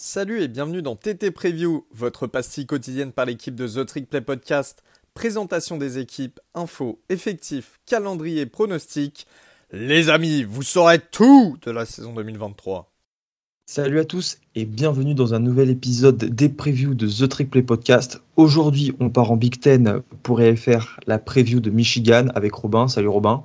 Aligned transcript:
Salut 0.00 0.42
et 0.42 0.46
bienvenue 0.46 0.80
dans 0.80 0.94
TT 0.94 1.32
Preview, 1.32 1.84
votre 1.92 2.28
pastille 2.28 2.66
quotidienne 2.66 3.10
par 3.10 3.26
l'équipe 3.26 3.56
de 3.56 3.66
The 3.66 3.84
Trick 3.84 4.08
Play 4.08 4.20
Podcast. 4.20 4.84
Présentation 5.12 5.76
des 5.76 5.98
équipes, 5.98 6.38
infos, 6.54 7.00
effectifs, 7.08 7.80
calendrier, 7.84 8.46
pronostics. 8.46 9.26
Les 9.72 10.08
amis, 10.08 10.44
vous 10.44 10.62
saurez 10.62 11.00
tout 11.00 11.56
de 11.62 11.72
la 11.72 11.84
saison 11.84 12.14
2023. 12.14 12.92
Salut 13.66 13.98
à 13.98 14.04
tous 14.04 14.38
et 14.54 14.66
bienvenue 14.66 15.16
dans 15.16 15.34
un 15.34 15.40
nouvel 15.40 15.68
épisode 15.68 16.16
des 16.16 16.48
previews 16.48 16.94
de 16.94 17.08
The 17.08 17.28
Trick 17.28 17.50
Play 17.50 17.64
Podcast. 17.64 18.22
Aujourd'hui, 18.36 18.94
on 19.00 19.10
part 19.10 19.32
en 19.32 19.36
Big 19.36 19.58
Ten 19.58 20.02
pour 20.22 20.38
faire 20.38 21.00
la 21.08 21.18
preview 21.18 21.58
de 21.58 21.70
Michigan 21.70 22.28
avec 22.36 22.54
Robin. 22.54 22.86
Salut 22.86 23.08
Robin. 23.08 23.42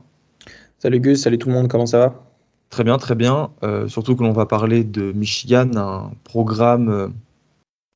Salut 0.78 1.00
Gus, 1.00 1.24
salut 1.24 1.40
tout 1.40 1.48
le 1.48 1.56
monde, 1.56 1.68
comment 1.68 1.88
ça 1.88 1.98
va? 1.98 2.33
Très 2.74 2.84
bien, 2.84 2.98
très 2.98 3.14
bien. 3.14 3.52
Euh, 3.62 3.88
surtout 3.88 4.16
que 4.16 4.24
l'on 4.24 4.32
va 4.32 4.48
parler 4.48 4.84
de 4.84 5.12
Michigan, 5.12 5.70
un 5.76 6.12
programme, 6.24 6.90
euh, 6.90 7.08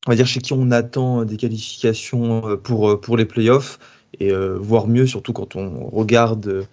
on 0.05 0.11
va 0.11 0.15
dire 0.15 0.27
chez 0.27 0.39
qui 0.39 0.53
on 0.53 0.69
attend 0.69 1.25
des 1.25 1.35
qualifications 1.35 2.47
euh, 2.47 2.57
pour, 2.57 3.17
les 3.17 3.25
playoffs, 3.25 3.79
et 4.19 4.31
voire 4.59 4.87
mieux, 4.87 5.07
surtout 5.07 5.33
quand 5.33 5.55
on 5.55 5.87
regarde 5.87 6.67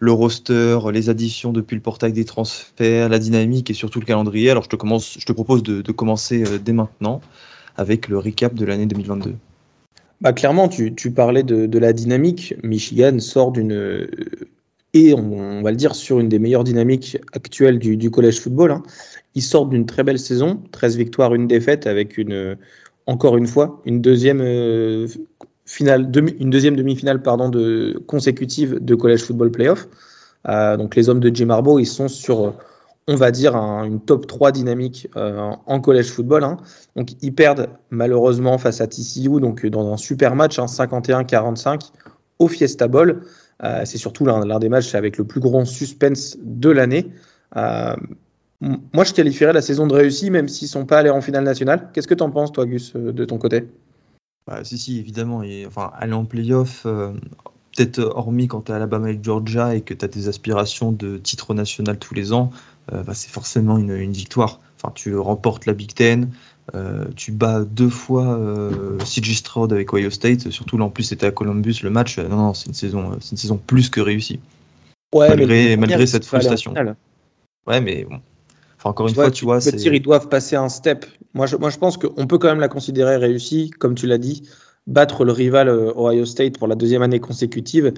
le 0.00 0.12
roster, 0.12 0.80
les 0.92 1.10
additions 1.10 1.52
depuis 1.52 1.76
le 1.76 1.80
portail 1.80 2.12
des 2.12 2.24
transferts, 2.24 3.08
la 3.08 3.20
dynamique 3.20 3.70
et 3.70 3.74
surtout 3.74 4.00
le 4.00 4.06
calendrier. 4.06 4.50
Alors 4.50 4.64
je 4.64 4.70
te, 4.70 4.76
commence, 4.76 5.16
je 5.20 5.24
te 5.24 5.32
propose 5.32 5.62
de, 5.62 5.92
commencer 5.92 6.42
dès 6.58 6.72
maintenant 6.72 7.20
avec 7.76 8.08
le 8.08 8.18
recap 8.18 8.52
de 8.52 8.64
l'année 8.64 8.86
2022. 8.86 9.36
Bah, 10.20 10.32
clairement, 10.32 10.68
tu, 10.68 10.92
parlais 11.12 11.44
de, 11.44 11.78
la 11.78 11.92
dynamique. 11.92 12.54
Michigan 12.64 13.20
sort 13.20 13.52
d'une 13.52 14.08
et 14.94 15.14
on, 15.14 15.62
va 15.62 15.70
le 15.70 15.76
dire 15.76 15.94
sur 15.94 16.18
une 16.18 16.28
des 16.28 16.38
meilleures 16.38 16.64
dynamiques 16.64 17.18
actuelles 17.32 17.78
du, 17.78 18.10
collège 18.10 18.40
football. 18.40 18.72
Hein. 18.72 18.82
Ils 19.34 19.42
sortent 19.42 19.70
d'une 19.70 19.86
très 19.86 20.02
belle 20.02 20.18
saison, 20.18 20.62
13 20.72 20.96
victoires, 20.96 21.34
une 21.34 21.46
défaite, 21.46 21.86
avec 21.86 22.16
une, 22.16 22.56
encore 23.06 23.36
une 23.36 23.46
fois 23.46 23.80
une 23.84 24.00
deuxième 24.00 24.40
euh, 24.40 25.08
finale, 25.66 26.10
demi, 26.10 26.32
une 26.38 26.50
deuxième 26.50 26.76
demi-finale 26.76 27.22
pardon 27.22 27.48
de 27.48 28.02
consécutive 28.06 28.78
de 28.80 28.94
collège 28.94 29.22
football 29.22 29.50
playoff. 29.50 29.88
Euh, 30.48 30.76
donc 30.76 30.94
les 30.94 31.08
hommes 31.08 31.20
de 31.20 31.34
Jim 31.34 31.50
Harbaugh, 31.50 31.78
ils 31.78 31.86
sont 31.86 32.08
sur, 32.08 32.54
on 33.08 33.16
va 33.16 33.30
dire, 33.30 33.56
une 33.56 34.00
top 34.00 34.26
3 34.26 34.52
dynamique 34.52 35.08
euh, 35.16 35.50
en 35.66 35.80
collège 35.80 36.10
football. 36.10 36.44
Hein. 36.44 36.58
Donc 36.96 37.10
ils 37.20 37.34
perdent 37.34 37.68
malheureusement 37.90 38.56
face 38.56 38.80
à 38.80 38.86
TCU, 38.86 39.40
donc 39.40 39.66
dans 39.66 39.92
un 39.92 39.96
super 39.96 40.36
match, 40.36 40.58
hein, 40.58 40.66
51-45 40.66 41.90
au 42.38 42.48
Fiesta 42.48 42.88
Bowl. 42.88 43.22
Euh, 43.64 43.84
c'est 43.84 43.98
surtout 43.98 44.24
l'un 44.24 44.58
des 44.58 44.68
matchs 44.68 44.94
avec 44.94 45.18
le 45.18 45.24
plus 45.24 45.40
grand 45.40 45.64
suspense 45.64 46.36
de 46.40 46.70
l'année. 46.70 47.10
Euh, 47.56 47.96
moi, 48.60 49.04
je 49.04 49.12
qualifierais 49.12 49.52
la 49.52 49.62
saison 49.62 49.86
de 49.86 49.94
réussie, 49.94 50.30
même 50.30 50.48
s'ils 50.48 50.66
ne 50.66 50.70
sont 50.70 50.86
pas 50.86 50.98
allés 50.98 51.10
en 51.10 51.20
finale 51.20 51.44
nationale. 51.44 51.90
Qu'est-ce 51.92 52.08
que 52.08 52.14
tu 52.14 52.22
en 52.22 52.30
penses, 52.30 52.52
toi, 52.52 52.66
Gus, 52.66 52.92
euh, 52.96 53.12
de 53.12 53.24
ton 53.24 53.38
côté? 53.38 53.68
Bah, 54.46 54.64
Si, 54.64 54.78
si, 54.78 54.98
évidemment. 54.98 55.42
Et, 55.42 55.66
enfin, 55.66 55.90
aller 55.96 56.12
en 56.12 56.24
playoff, 56.24 56.84
peut-être 56.84 57.98
hormis 58.00 58.48
quand 58.48 58.62
tu 58.62 58.72
es 58.72 58.74
Alabama 58.74 59.10
et 59.10 59.18
Georgia 59.22 59.74
et 59.74 59.82
que 59.82 59.94
tu 59.94 60.04
as 60.04 60.08
des 60.08 60.28
aspirations 60.28 60.92
de 60.92 61.18
titre 61.18 61.54
national 61.54 61.98
tous 61.98 62.14
les 62.14 62.32
ans, 62.32 62.50
bah, 62.90 63.12
c'est 63.12 63.30
forcément 63.30 63.78
une, 63.78 63.90
une, 63.90 64.12
victoire. 64.12 64.60
Enfin, 64.76 64.92
tu 64.94 65.16
remportes 65.16 65.66
la 65.66 65.74
Big 65.74 65.92
Ten, 65.94 66.30
euh, 66.74 67.06
tu 67.16 67.32
bats 67.32 67.64
deux 67.64 67.88
fois 67.88 68.38
euh, 68.38 68.98
CJ 68.98 69.36
Stroud 69.36 69.72
avec 69.72 69.92
Ohio 69.92 70.10
State, 70.10 70.50
surtout 70.50 70.76
là 70.76 70.84
en 70.84 70.90
plus 70.90 71.04
c'était 71.04 71.26
à 71.26 71.30
Columbus 71.30 71.76
le 71.82 71.90
match. 71.90 72.18
Non, 72.18 72.36
non, 72.36 72.54
c'est 72.54 72.66
une 72.66 72.74
saison, 72.74 73.16
c'est 73.20 73.32
une 73.32 73.36
saison 73.38 73.56
plus 73.56 73.88
que 73.88 74.00
réussie. 74.00 74.40
Ouais, 75.14 75.28
malgré, 75.28 75.76
malgré 75.76 76.06
cette 76.06 76.26
frustration. 76.26 76.74
Ouais, 77.66 77.80
mais 77.80 78.04
bon. 78.04 78.20
Enfin, 78.76 78.90
encore 78.90 79.08
une 79.08 79.14
fois, 79.14 79.30
tu, 79.30 79.44
vois, 79.44 79.58
dire, 79.58 79.94
ils 79.94 80.02
doivent 80.02 80.28
passer 80.28 80.56
un 80.56 80.68
step. 80.68 81.06
Moi, 81.34 81.46
je, 81.46 81.56
moi, 81.56 81.70
je 81.70 81.78
pense 81.78 81.96
qu'on 81.96 82.26
peut 82.26 82.38
quand 82.38 82.48
même 82.48 82.60
la 82.60 82.68
considérer 82.68 83.16
réussie, 83.16 83.70
comme 83.70 83.94
tu 83.94 84.06
l'as 84.06 84.18
dit, 84.18 84.48
battre 84.86 85.24
le 85.24 85.32
rival 85.32 85.68
euh, 85.68 85.92
Ohio 85.96 86.24
State 86.24 86.58
pour 86.58 86.68
la 86.68 86.76
deuxième 86.76 87.02
année 87.02 87.18
consécutive. 87.18 87.92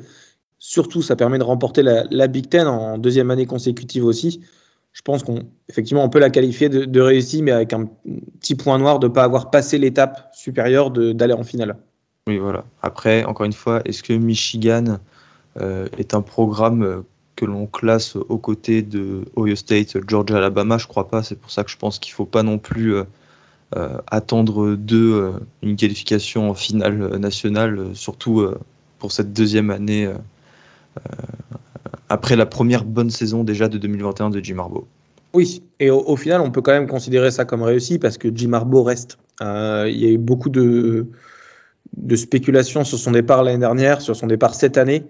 Surtout, 0.59 1.03
ça 1.03 1.17
permet 1.17 1.39
de 1.39 1.45
remporter 1.45 1.83
la, 1.83 2.05
la 2.11 2.29
Big 2.29 2.49
Ten 2.49 2.67
en 2.67 2.99
deuxième 2.99 3.31
année 3.31 3.47
consécutive 3.47 4.05
aussi 4.05 4.41
je 4.93 5.03
pense 5.03 5.23
qu'on 5.23 5.41
on 5.93 6.09
peut 6.09 6.19
la 6.19 6.31
qualifier 6.31 6.69
de, 6.69 6.85
de 6.85 7.01
réussie, 7.01 7.43
mais 7.43 7.53
avec 7.53 7.73
un 7.73 7.87
petit 8.41 8.55
point 8.55 8.79
noir 8.79 8.99
de 8.99 9.07
ne 9.07 9.13
pas 9.13 9.23
avoir 9.23 9.51
passé 9.51 9.79
l'étape 9.79 10.31
supérieure 10.35 10.91
d'aller 10.91 11.35
en 11.35 11.45
finale. 11.45 11.77
Oui, 12.27 12.39
voilà. 12.39 12.65
Après, 12.83 13.25
encore 13.25 13.47
une 13.47 13.53
fois, 13.53 13.83
est-ce 13.85 14.03
que 14.03 14.13
Michigan 14.13 14.99
euh, 15.61 15.89
est 15.97 16.15
un 16.15 16.23
programme 16.23 16.83
euh, 16.83 17.01
que 17.37 17.45
l'on 17.45 17.67
classe 17.67 18.17
aux 18.17 18.39
côtés 18.39 18.83
de 18.83 19.25
Ohio 19.37 19.57
State, 19.57 19.97
Georgia, 20.09 20.37
Alabama? 20.37 20.77
Je 20.77 20.87
crois 20.87 21.09
pas. 21.09 21.23
C'est 21.23 21.39
pour 21.39 21.51
ça 21.51 21.65
que 21.65 21.71
je 21.71 21.77
pense 21.77 21.99
qu'il 21.99 22.13
ne 22.13 22.17
faut 22.17 22.27
pas 22.27 22.43
non 22.43 22.59
plus 22.59 22.95
euh, 22.95 23.05
attendre 24.09 24.75
d'eux 24.75 25.33
une 25.63 25.77
qualification 25.77 26.51
en 26.51 26.55
finale 26.55 27.17
nationale, 27.17 27.91
surtout 27.95 28.47
pour 28.99 29.13
cette 29.13 29.33
deuxième 29.33 29.71
année 29.71 30.13
après 32.11 32.37
la 32.37 32.45
première 32.45 32.85
bonne 32.85 33.09
saison 33.09 33.45
déjà 33.45 33.69
de 33.69 33.79
2021 33.79 34.31
de 34.31 34.41
Jim 34.45 34.59
Harbaugh. 34.59 34.85
Oui, 35.33 35.63
et 35.79 35.91
au, 35.91 36.17
final, 36.17 36.41
on 36.41 36.51
peut 36.51 36.61
quand 36.61 36.73
même 36.73 36.89
considérer 36.89 37.31
ça 37.31 37.45
comme 37.45 37.63
réussi 37.63 38.01
parce 38.01 38.19
que 38.19 38.29
Jim 38.35 38.53
Harbaugh 38.53 38.83
reste. 38.83 39.17
Euh, 39.41 39.89
il 39.89 39.99
y 39.99 40.07
a 40.07 40.11
eu 40.11 40.19
beaucoup 40.19 40.51
de, 40.51 41.07
spéculations 42.17 42.83
sur 42.83 42.99
son 42.99 43.13
départ 43.13 43.45
l'année 43.45 43.59
dernière, 43.59 44.01
sur 44.01 44.17
son 44.17 44.27
départ 44.27 44.57
cette 44.57 44.77
année. 44.77 45.05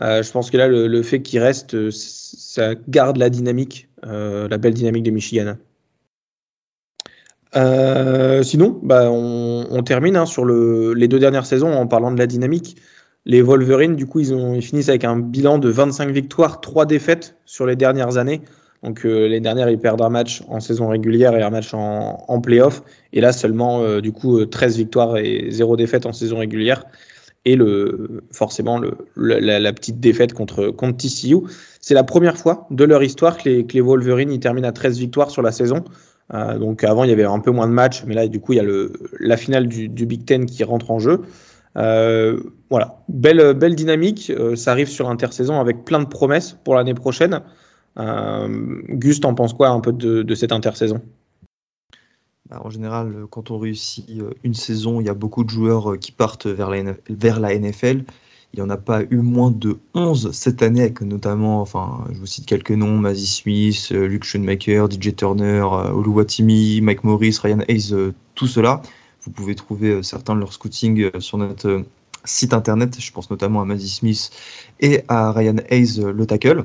Euh, 0.00 0.22
je 0.22 0.32
pense 0.32 0.50
que 0.50 0.56
là, 0.56 0.66
le, 0.66 1.02
fait 1.02 1.20
qu'il 1.20 1.40
reste, 1.40 1.90
ça 1.90 2.74
garde 2.88 3.18
la 3.18 3.28
dynamique, 3.28 3.88
euh, 4.06 4.48
la 4.48 4.56
belle 4.56 4.74
dynamique 4.74 5.02
de 5.02 5.10
Michigan. 5.10 5.56
sinon, 8.42 8.80
bah, 8.82 9.10
on, 9.10 9.82
termine 9.82 10.16
hein, 10.16 10.26
sur 10.26 10.46
le, 10.46 10.94
les 10.94 11.06
deux 11.06 11.18
dernières 11.18 11.46
saisons 11.46 11.72
en 11.74 11.86
parlant 11.86 12.12
de 12.12 12.18
la 12.18 12.26
dynamique. 12.26 12.78
Les 13.26 13.42
Wolverines, 13.42 13.96
du 13.96 14.06
coup, 14.06 14.20
ils, 14.20 14.62
finissent 14.62 14.88
avec 14.88 15.02
un 15.04 15.18
bilan 15.18 15.58
de 15.58 15.68
25 15.68 16.10
victoires, 16.10 16.60
3 16.60 16.86
défaites 16.86 17.36
sur 17.44 17.66
les 17.66 17.74
dernières 17.74 18.18
années. 18.18 18.40
Donc 18.84 19.04
euh, 19.04 19.26
les 19.26 19.40
dernières, 19.40 19.68
ils 19.68 19.80
perdent 19.80 20.02
un 20.02 20.10
match 20.10 20.44
en 20.48 20.60
saison 20.60 20.86
régulière 20.86 21.36
et 21.36 21.42
un 21.42 21.50
match 21.50 21.74
en, 21.74 22.24
en 22.28 22.40
playoff. 22.40 22.84
Et 23.12 23.20
là, 23.20 23.32
seulement, 23.32 23.82
euh, 23.82 24.00
du 24.00 24.12
coup, 24.12 24.44
13 24.46 24.76
victoires 24.76 25.16
et 25.16 25.48
0 25.50 25.76
défaite 25.76 26.06
en 26.06 26.12
saison 26.12 26.38
régulière. 26.38 26.84
Et 27.44 27.56
le, 27.56 28.22
forcément, 28.30 28.80
la, 29.16 29.72
petite 29.72 29.98
défaite 29.98 30.32
contre, 30.32 30.68
contre 30.68 30.96
TCU. 30.96 31.38
C'est 31.80 31.94
la 31.94 32.04
première 32.04 32.36
fois 32.36 32.68
de 32.70 32.84
leur 32.84 33.02
histoire 33.02 33.38
que 33.38 33.48
les, 33.48 33.80
Wolverines 33.80 34.30
ils 34.30 34.40
terminent 34.40 34.68
à 34.68 34.72
13 34.72 34.98
victoires 34.98 35.30
sur 35.30 35.42
la 35.42 35.50
saison. 35.50 35.82
Euh, 36.32 36.58
donc 36.58 36.84
avant, 36.84 37.02
il 37.02 37.10
y 37.10 37.12
avait 37.12 37.24
un 37.24 37.40
peu 37.40 37.50
moins 37.50 37.66
de 37.66 37.72
matchs, 37.72 38.04
mais 38.06 38.14
là, 38.14 38.28
du 38.28 38.38
coup, 38.38 38.52
il 38.52 38.56
y 38.56 38.60
a 38.60 38.64
le, 38.64 38.92
la 39.18 39.36
finale 39.36 39.66
du 39.66 40.06
Big 40.06 40.24
Ten 40.24 40.46
qui 40.46 40.62
rentre 40.62 40.92
en 40.92 41.00
jeu. 41.00 41.22
Euh, 41.76 42.40
voilà, 42.70 43.02
belle, 43.08 43.54
belle 43.54 43.74
dynamique. 43.74 44.30
Euh, 44.30 44.56
ça 44.56 44.72
arrive 44.72 44.88
sur 44.88 45.08
intersaison 45.08 45.60
avec 45.60 45.84
plein 45.84 46.00
de 46.00 46.08
promesses 46.08 46.56
pour 46.64 46.74
l'année 46.74 46.94
prochaine. 46.94 47.42
Euh, 47.98 48.82
Gus, 48.88 49.20
t'en 49.20 49.34
penses 49.34 49.52
quoi 49.52 49.68
un 49.68 49.80
peu 49.80 49.92
de, 49.92 50.34
cette 50.34 50.52
intersaison? 50.52 51.00
Bah, 52.48 52.60
En 52.64 52.70
général, 52.70 53.26
quand 53.30 53.50
on 53.50 53.58
réussit 53.58 54.06
une 54.42 54.54
saison, 54.54 55.00
il 55.00 55.06
y 55.06 55.10
a 55.10 55.14
beaucoup 55.14 55.44
de 55.44 55.50
joueurs 55.50 55.98
qui 55.98 56.12
partent 56.12 56.46
vers 56.46 56.70
la, 56.70 56.94
vers 57.10 57.40
la 57.40 57.58
NFL. 57.58 58.04
Il 58.54 58.60
n'y 58.60 58.62
en 58.62 58.70
a 58.70 58.76
pas 58.78 59.02
eu 59.10 59.16
moins 59.16 59.50
de 59.50 59.76
11 59.94 60.30
cette 60.32 60.62
année, 60.62 60.82
avec 60.82 61.02
notamment, 61.02 61.60
enfin, 61.60 62.04
je 62.12 62.18
vous 62.18 62.26
cite 62.26 62.46
quelques 62.46 62.70
noms, 62.70 62.96
Mazzy 62.96 63.26
Smith, 63.26 63.90
Luke 63.90 64.24
Schoenmaker, 64.24 64.88
DJ 64.90 65.14
Turner, 65.14 65.60
Oluwatimi, 65.92 66.80
Mike 66.80 67.04
Morris, 67.04 67.38
Ryan 67.42 67.60
Hayes, 67.68 67.94
tout 68.34 68.46
cela. 68.46 68.80
Vous 69.26 69.32
pouvez 69.32 69.56
trouver 69.56 69.90
euh, 69.90 70.02
certains 70.02 70.34
de 70.36 70.40
leurs 70.40 70.52
scouting 70.52 71.02
euh, 71.02 71.20
sur 71.20 71.36
notre 71.36 71.68
euh, 71.68 71.82
site 72.24 72.54
internet. 72.54 72.96
Je 72.98 73.12
pense 73.12 73.28
notamment 73.28 73.60
à 73.60 73.64
Mazzy 73.64 73.88
Smith 73.88 74.30
et 74.80 75.02
à 75.08 75.32
Ryan 75.32 75.56
Hayes, 75.68 76.00
le 76.00 76.26
tackle. 76.26 76.64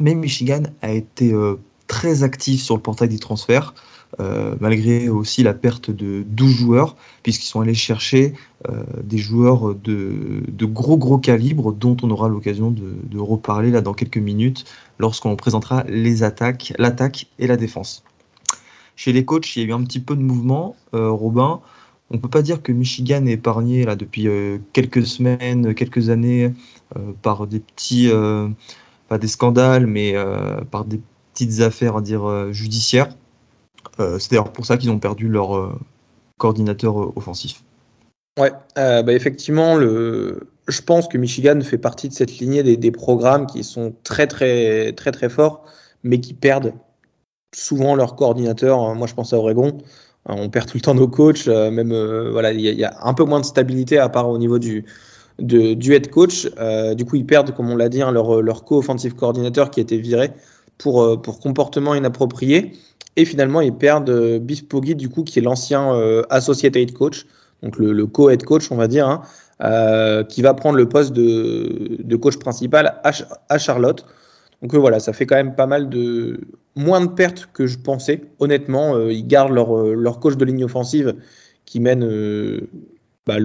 Mais 0.00 0.14
Michigan 0.14 0.62
a 0.80 0.90
été 0.90 1.34
très 1.86 2.22
actif 2.22 2.62
sur 2.62 2.74
le 2.74 2.80
portail 2.80 3.08
des 3.08 3.18
transferts, 3.18 3.74
malgré 4.58 5.10
aussi 5.10 5.42
la 5.42 5.52
perte 5.52 5.90
de 5.90 6.24
12 6.26 6.50
joueurs, 6.50 6.96
puisqu'ils 7.22 7.46
sont 7.46 7.60
allés 7.60 7.74
chercher 7.74 8.32
des 9.04 9.18
joueurs 9.18 9.74
de, 9.74 10.64
gros 10.64 10.96
gros 10.96 11.18
calibre, 11.18 11.72
dont 11.72 11.96
on 12.02 12.10
aura 12.10 12.28
l'occasion 12.28 12.70
de, 12.70 12.94
de, 13.04 13.18
reparler 13.18 13.70
là 13.70 13.82
dans 13.82 13.92
quelques 13.92 14.16
minutes, 14.16 14.64
lorsqu'on 14.98 15.36
présentera 15.36 15.84
les 15.84 16.22
attaques, 16.22 16.72
l'attaque 16.78 17.26
et 17.38 17.46
la 17.46 17.58
défense. 17.58 18.02
Chez 18.96 19.12
les 19.12 19.26
coachs, 19.26 19.54
il 19.56 19.62
y 19.62 19.64
a 19.66 19.68
eu 19.68 19.72
un 19.74 19.84
petit 19.84 20.00
peu 20.00 20.16
de 20.16 20.22
mouvement. 20.22 20.74
Robin, 20.92 21.60
on 22.12 22.18
peut 22.18 22.28
pas 22.28 22.42
dire 22.42 22.62
que 22.62 22.72
Michigan 22.72 23.26
est 23.26 23.32
épargné 23.32 23.84
là 23.84 23.96
depuis 23.96 24.28
euh, 24.28 24.58
quelques 24.72 25.06
semaines, 25.06 25.74
quelques 25.74 26.10
années 26.10 26.52
euh, 26.96 27.12
par 27.22 27.46
des 27.46 27.60
petits, 27.60 28.10
euh, 28.10 28.48
pas 29.08 29.18
des 29.18 29.28
scandales, 29.28 29.86
mais 29.86 30.14
par 30.70 30.84
des 30.84 31.00
petites 31.32 31.60
affaires, 31.60 31.96
à 31.96 32.00
dire 32.00 32.52
judiciaires. 32.52 33.08
c'est 33.98 34.30
d'ailleurs 34.30 34.52
pour 34.52 34.66
ça 34.66 34.76
qu'ils 34.76 34.90
ont 34.90 34.98
perdu 34.98 35.28
leur 35.28 35.78
coordinateur 36.38 37.16
offensif. 37.16 37.62
Ouais, 38.38 38.52
bah, 38.76 39.12
effectivement, 39.12 39.76
le... 39.76 40.48
je 40.68 40.80
pense 40.80 41.08
que 41.08 41.18
Michigan 41.18 41.60
fait 41.60 41.78
partie 41.78 42.08
de 42.08 42.14
cette 42.14 42.38
lignée 42.38 42.62
des, 42.62 42.78
des, 42.78 42.90
programmes 42.90 43.46
qui 43.46 43.64
sont 43.64 43.94
très 44.02 44.26
très 44.26 44.92
très 44.92 45.12
très 45.12 45.28
forts, 45.28 45.66
mais 46.02 46.20
qui 46.20 46.32
perdent 46.32 46.72
souvent 47.54 47.94
leur 47.94 48.16
coordinateur. 48.16 48.94
Moi, 48.94 49.06
je 49.06 49.14
pense 49.14 49.34
à 49.34 49.36
Oregon. 49.36 49.76
On 50.26 50.48
perd 50.48 50.68
tout 50.68 50.76
le 50.76 50.82
temps 50.82 50.94
nos 50.94 51.08
coachs. 51.08 51.46
Même 51.46 51.92
voilà, 52.30 52.52
il 52.52 52.60
y, 52.60 52.84
a 52.84 52.96
un 53.02 53.14
peu 53.14 53.24
moins 53.24 53.40
de 53.40 53.44
stabilité 53.44 53.98
à 53.98 54.08
part 54.08 54.28
au 54.28 54.38
niveau 54.38 54.58
du, 54.58 54.84
head 55.40 56.10
coach. 56.10 56.48
du 56.96 57.04
coup, 57.04 57.16
ils 57.16 57.26
perdent, 57.26 57.54
comme 57.54 57.70
on 57.70 57.76
l'a 57.76 57.88
dit, 57.88 58.02
hein, 58.02 58.12
leur, 58.12 58.64
co-offensive 58.64 59.14
coordinateur 59.14 59.70
qui 59.70 59.80
a 59.80 59.82
été 59.82 59.98
viré 59.98 60.30
pour, 60.78 61.20
comportement 61.40 61.94
inapproprié. 61.94 62.72
Et 63.16 63.24
finalement, 63.24 63.60
ils 63.60 63.74
perdent 63.74 64.10
euh, 64.10 64.38
Bispogui, 64.38 64.94
du 64.94 65.08
coup, 65.08 65.22
qui 65.22 65.38
est 65.38 65.42
l'ancien 65.42 65.94
euh, 65.94 66.22
associate 66.30 66.76
head 66.76 66.92
coach, 66.92 67.26
donc 67.62 67.76
le, 67.78 68.06
co-head 68.06 68.42
coach, 68.44 68.70
on 68.72 68.76
va 68.76 68.88
dire, 68.88 69.06
hein, 69.06 69.22
euh, 69.62 70.24
qui 70.24 70.42
va 70.42 70.54
prendre 70.54 70.76
le 70.76 70.88
poste 70.88 71.12
de, 71.12 72.16
coach 72.16 72.38
principal 72.38 73.00
à, 73.04 73.58
Charlotte. 73.58 74.06
Donc 74.62 74.74
voilà, 74.74 75.00
ça 75.00 75.12
fait 75.12 75.26
quand 75.26 75.36
même 75.36 75.54
pas 75.54 75.66
mal 75.66 75.88
de 75.88 76.40
moins 76.76 77.00
de 77.00 77.10
pertes 77.10 77.48
que 77.52 77.66
je 77.66 77.78
pensais. 77.78 78.22
Honnêtement, 78.38 79.08
ils 79.08 79.26
gardent 79.26 79.52
leur, 79.52 80.20
coach 80.20 80.36
de 80.36 80.44
ligne 80.44 80.64
offensive 80.64 81.16
qui 81.64 81.80
mène 81.80 82.08
bah, 83.26 83.38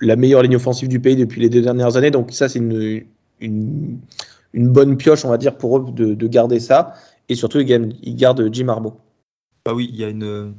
la 0.00 0.16
meilleure 0.16 0.42
ligne 0.42 0.56
offensive 0.56 0.88
du 0.88 1.00
pays 1.00 1.16
depuis 1.16 1.40
les 1.40 1.48
deux 1.48 1.62
dernières 1.62 1.96
années. 1.96 2.12
Donc 2.12 2.32
ça, 2.32 2.48
c'est 2.48 2.60
une, 2.60 3.02
une, 3.40 3.98
bonne 4.54 4.96
pioche, 4.96 5.24
on 5.24 5.30
va 5.30 5.36
dire, 5.36 5.56
pour 5.56 5.78
eux 5.78 5.86
de, 5.92 6.14
de 6.14 6.26
garder 6.28 6.60
ça. 6.60 6.94
Et 7.28 7.34
surtout, 7.34 7.58
il 7.60 8.16
garde 8.16 8.48
Jim 8.52 8.68
Harbaugh. 8.68 8.94
Bah 9.66 9.74
oui, 9.74 9.90
il 9.92 9.98
y 9.98 10.04
a 10.04 10.08
une, 10.08 10.54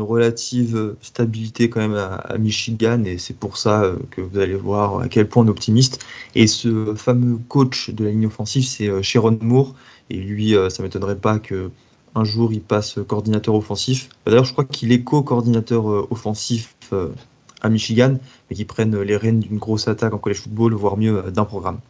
relative 0.00 0.96
stabilité 1.00 1.68
quand 1.68 1.80
même 1.80 1.94
à, 1.94 2.36
Michigan 2.38 3.04
et 3.04 3.18
c'est 3.18 3.36
pour 3.36 3.56
ça 3.56 3.82
euh, 3.84 3.96
que 4.10 4.20
vous 4.20 4.38
allez 4.38 4.54
voir 4.54 5.00
à 5.00 5.08
quel 5.08 5.28
point 5.28 5.44
on 5.44 5.46
est 5.46 5.50
optimiste. 5.50 6.04
Et 6.34 6.46
ce 6.46 6.94
fameux 6.94 7.38
coach 7.48 7.90
de 7.90 8.04
la 8.04 8.10
ligne 8.10 8.26
offensive, 8.26 8.64
c'est 8.64 8.88
euh, 8.88 9.02
Sharon 9.02 9.38
Moore. 9.40 9.74
Et 10.10 10.16
lui, 10.16 10.56
euh, 10.56 10.70
ça 10.70 10.82
ne 10.82 10.88
m'étonnerait 10.88 11.18
pas 11.18 11.38
que 11.38 11.70
un 12.14 12.24
jour 12.24 12.52
il 12.52 12.60
passe 12.60 12.98
coordinateur 13.08 13.54
offensif. 13.54 14.08
D'ailleurs, 14.26 14.44
je 14.44 14.52
crois 14.52 14.64
qu'il 14.64 14.92
est 14.92 15.02
co-coordinateur 15.02 16.12
offensif 16.12 16.76
à 17.60 17.68
Michigan, 17.68 18.18
mais 18.48 18.54
qu'il 18.54 18.68
prenne 18.68 19.00
les 19.00 19.16
rênes 19.16 19.40
d'une 19.40 19.58
grosse 19.58 19.88
attaque 19.88 20.14
en 20.14 20.18
college 20.18 20.42
football, 20.42 20.74
voire 20.74 20.96
mieux 20.96 21.24
d'un 21.32 21.44
programme. 21.44 21.80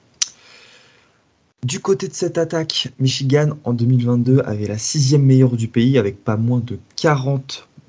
Du 1.65 1.81
côté 1.81 2.09
de 2.09 2.13
cette 2.13 2.37
attaque, 2.37 2.89
Michigan 2.99 3.57
en 3.65 3.73
2022 3.73 4.41
avait 4.45 4.67
la 4.67 4.77
sixième 4.77 5.23
meilleure 5.23 5.57
du 5.57 5.67
pays 5.67 5.97
avec 5.97 6.23
pas 6.23 6.37
moins 6.37 6.61
de 6.61 6.79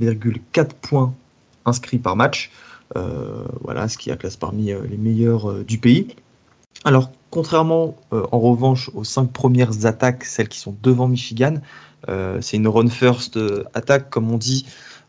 40,4 0.01 0.69
points 0.81 1.13
inscrits 1.65 1.97
par 1.97 2.15
match. 2.15 2.51
Euh, 2.95 3.43
voilà, 3.61 3.87
ce 3.87 3.97
qui 3.97 4.11
a 4.11 4.15
classe 4.15 4.37
parmi 4.37 4.71
euh, 4.71 4.81
les 4.87 4.97
meilleurs 4.97 5.49
euh, 5.49 5.63
du 5.63 5.77
pays. 5.77 6.15
Alors, 6.83 7.11
contrairement 7.31 7.97
en 8.11 8.39
revanche 8.39 8.91
aux 8.93 9.03
cinq 9.03 9.31
premières 9.31 9.85
attaques, 9.85 10.23
celles 10.23 10.47
qui 10.47 10.59
sont 10.59 10.75
devant 10.83 11.07
Michigan, 11.07 11.55
c'est 12.39 12.57
une 12.57 12.67
run 12.67 12.87
first 12.87 13.39
attaque, 13.73 14.09
comme 14.11 14.29
on 14.31 14.37
dit. 14.37 14.65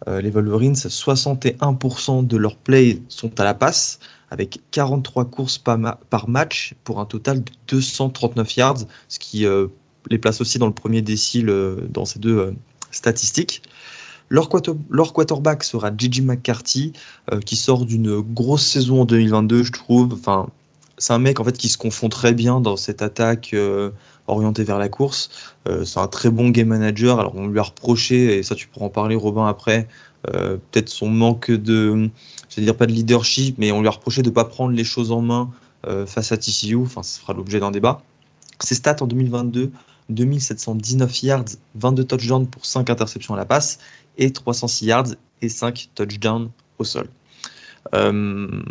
les 0.06 0.30
Wolverines, 0.30 0.74
61% 0.74 2.26
de 2.26 2.36
leurs 2.36 2.56
plays 2.56 3.02
sont 3.08 3.38
à 3.38 3.44
la 3.44 3.52
passe 3.52 3.98
avec 4.30 4.60
43 4.70 5.26
courses 5.26 5.58
par, 5.58 6.28
match 6.28 6.74
pour 6.84 6.98
un 6.98 7.04
total 7.04 7.44
de 7.44 7.52
239 7.68 8.56
yards, 8.56 8.78
ce 9.08 9.18
qui 9.18 9.44
les 10.10 10.18
place 10.18 10.40
aussi 10.40 10.58
dans 10.58 10.66
le 10.66 10.74
premier 10.74 11.02
décile 11.02 11.52
dans 11.90 12.06
ces 12.06 12.18
deux 12.18 12.54
statistiques. 12.90 13.62
Leur, 14.28 14.48
quarterback 14.48 15.62
sera 15.62 15.90
Gigi 15.96 16.22
McCarthy, 16.22 16.92
qui 17.44 17.56
sort 17.56 17.84
d'une 17.84 18.20
grosse 18.20 18.66
saison 18.66 19.02
en 19.02 19.04
2022, 19.04 19.62
je 19.62 19.72
trouve. 19.72 20.14
Enfin, 20.14 20.48
c'est 20.98 21.12
un 21.12 21.18
mec 21.18 21.38
en 21.38 21.44
fait 21.44 21.56
qui 21.56 21.68
se 21.68 21.78
confond 21.78 22.08
très 22.08 22.32
bien 22.32 22.60
dans 22.60 22.76
cette 22.76 23.02
attaque 23.02 23.54
orientée 24.26 24.64
vers 24.64 24.78
la 24.78 24.88
course. 24.88 25.30
c'est 25.84 26.00
un 26.00 26.08
très 26.08 26.30
bon 26.30 26.48
game 26.48 26.68
manager. 26.68 27.20
Alors 27.20 27.36
on 27.36 27.46
lui 27.46 27.60
a 27.60 27.62
reproché, 27.62 28.38
et 28.38 28.42
ça 28.42 28.56
tu 28.56 28.66
pourras 28.66 28.86
en 28.86 28.90
parler 28.90 29.14
Robin 29.14 29.46
après, 29.46 29.86
peut-être 30.24 30.88
son 30.88 31.08
manque 31.08 31.52
de 31.52 32.10
c'est-à-dire 32.56 32.76
pas 32.76 32.86
de 32.86 32.92
leadership, 32.92 33.56
mais 33.58 33.70
on 33.70 33.82
lui 33.82 33.88
a 33.88 33.90
reproché 33.90 34.22
de 34.22 34.30
ne 34.30 34.34
pas 34.34 34.46
prendre 34.46 34.74
les 34.74 34.84
choses 34.84 35.12
en 35.12 35.20
main 35.20 35.50
euh, 35.86 36.06
face 36.06 36.32
à 36.32 36.38
TCU. 36.38 36.76
Enfin, 36.76 37.02
ce 37.02 37.20
sera 37.20 37.34
l'objet 37.34 37.60
d'un 37.60 37.70
débat. 37.70 38.00
Ses 38.60 38.74
stats 38.74 38.96
en 39.02 39.06
2022 39.06 39.70
2719 40.08 41.22
yards, 41.22 41.44
22 41.74 42.04
touchdowns 42.04 42.46
pour 42.46 42.64
5 42.64 42.90
interceptions 42.90 43.34
à 43.34 43.36
la 43.36 43.44
passe 43.44 43.78
et 44.18 44.32
306 44.32 44.86
yards 44.86 45.08
et 45.42 45.48
5 45.48 45.90
touchdowns 45.94 46.50
au 46.78 46.84
sol. 46.84 47.08
Euh, 47.94 48.62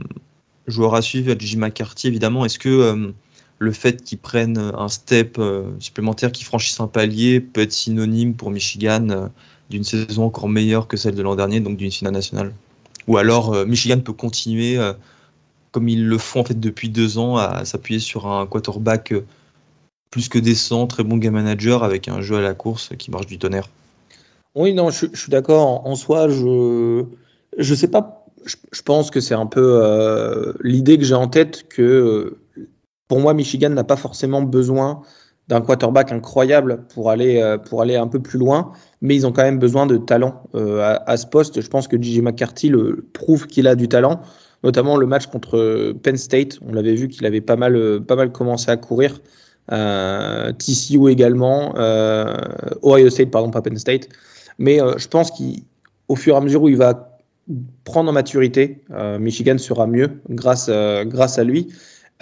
joueur 0.68 0.96
à 0.96 1.02
suivre, 1.02 1.36
Gigi 1.38 1.58
McCarthy 1.58 2.08
évidemment. 2.08 2.46
Est-ce 2.46 2.60
que 2.60 2.70
euh, 2.70 3.12
le 3.60 3.72
fait 3.72 4.04
qu'il 4.04 4.18
prenne 4.18 4.58
un 4.58 4.88
step 4.90 5.40
supplémentaire, 5.80 6.32
qu'il 6.32 6.46
franchisse 6.46 6.80
un 6.80 6.88
palier, 6.88 7.40
peut 7.40 7.62
être 7.62 7.72
synonyme 7.72 8.34
pour 8.34 8.52
Michigan 8.52 9.30
d'une 9.70 9.84
saison 9.84 10.26
encore 10.26 10.50
meilleure 10.50 10.88
que 10.88 10.98
celle 10.98 11.16
de 11.16 11.22
l'an 11.22 11.36
dernier, 11.36 11.62
donc 11.62 11.78
d'une 11.78 11.92
finale 11.92 12.14
nationale? 12.14 12.54
Ou 13.08 13.18
alors 13.18 13.54
euh, 13.54 13.66
Michigan 13.66 14.00
peut 14.00 14.14
continuer, 14.14 14.78
euh, 14.78 14.94
comme 15.72 15.90
ils 15.90 16.06
le 16.06 16.18
font 16.18 16.42
en 16.42 16.44
fait 16.46 16.60
depuis 16.60 16.90
deux 16.90 17.18
ans, 17.18 17.38
à 17.38 17.66
s'appuyer 17.66 18.00
sur 18.00 18.28
un 18.28 18.46
quarterback 18.48 19.12
euh, 19.12 19.26
plus 20.16 20.30
que 20.30 20.40
décent, 20.40 20.88
très 20.88 21.04
bon 21.04 21.18
game 21.18 21.34
manager 21.34 21.84
avec 21.84 22.08
un 22.08 22.22
jeu 22.22 22.38
à 22.38 22.42
la 22.42 22.54
course 22.54 22.92
qui 22.98 23.12
marche 23.12 23.26
du 23.26 23.38
tonnerre. 23.38 23.68
Oui, 24.56 24.74
non, 24.74 24.90
je, 24.90 25.08
suis 25.14 25.30
d'accord. 25.30 25.86
En 25.86 25.96
soi, 25.98 26.30
je 26.30 27.04
je 27.58 27.76
sais 27.76 27.90
pas. 27.90 28.26
Je, 28.46 28.82
pense 28.82 29.12
que 29.12 29.20
c'est 29.20 29.34
un 29.34 29.46
peu 29.46 30.54
l'idée 30.64 30.98
que 30.98 31.04
j'ai 31.04 31.16
en 31.16 31.28
tête 31.28 31.68
que 31.68 32.38
pour 33.10 33.20
moi, 33.20 33.34
Michigan 33.34 33.72
n'a 33.72 33.84
pas 33.84 33.98
forcément 33.98 34.42
besoin 34.42 35.02
d'un 35.50 35.60
quarterback 35.60 36.14
incroyable 36.14 36.86
pour 36.94 37.12
aller, 37.12 37.42
euh, 37.42 37.58
pour 37.58 37.82
aller 37.82 37.98
un 37.98 38.08
peu 38.08 38.22
plus 38.22 38.40
loin, 38.40 38.72
mais 39.02 39.18
ils 39.18 39.28
ont 39.28 39.34
quand 39.34 39.44
même 39.44 39.60
besoin 39.60 39.86
de 39.86 39.98
talent 39.98 40.44
euh, 40.56 40.98
à, 41.06 41.18
ce 41.18 41.28
poste. 41.28 41.60
Je 41.60 41.68
pense 41.68 41.90
que 41.90 42.02
Gigi 42.02 42.22
McCarthy 42.22 42.70
le, 42.70 43.06
prouve 43.12 43.48
qu'il 43.48 43.68
a 43.68 43.76
du 43.76 43.90
talent, 43.90 44.22
notamment 44.64 44.96
le 44.96 45.08
match 45.08 45.28
contre 45.28 45.94
Penn 46.04 46.16
State. 46.16 46.58
On 46.66 46.72
l'avait 46.72 46.96
vu 46.96 47.10
qu'il 47.10 47.26
avait 47.26 47.42
pas 47.42 47.58
mal, 47.58 48.00
pas 48.08 48.16
mal 48.16 48.32
commencé 48.32 48.72
à 48.72 48.78
courir. 48.78 49.20
Euh, 49.72 50.52
TCU 50.54 51.10
également, 51.10 51.74
Ohio 52.84 53.10
State, 53.10 53.32
pardon, 53.32 53.52
pas 53.52 53.62
Penn 53.62 53.78
State. 53.78 54.10
Mais 54.58 54.80
je 54.98 55.08
pense 55.08 55.32
qu'au 55.32 56.16
fur 56.16 56.36
et 56.36 56.38
à 56.38 56.42
mesure 56.42 56.64
où 56.64 56.70
il 56.70 56.78
va 56.78 57.20
prendre 57.84 58.10
en 58.10 58.14
maturité, 58.14 58.82
Michigan 59.20 59.58
sera 59.58 59.88
mieux 59.88 60.22
grâce, 60.30 60.70
grâce 61.06 61.38
à 61.38 61.44
lui. 61.44 61.70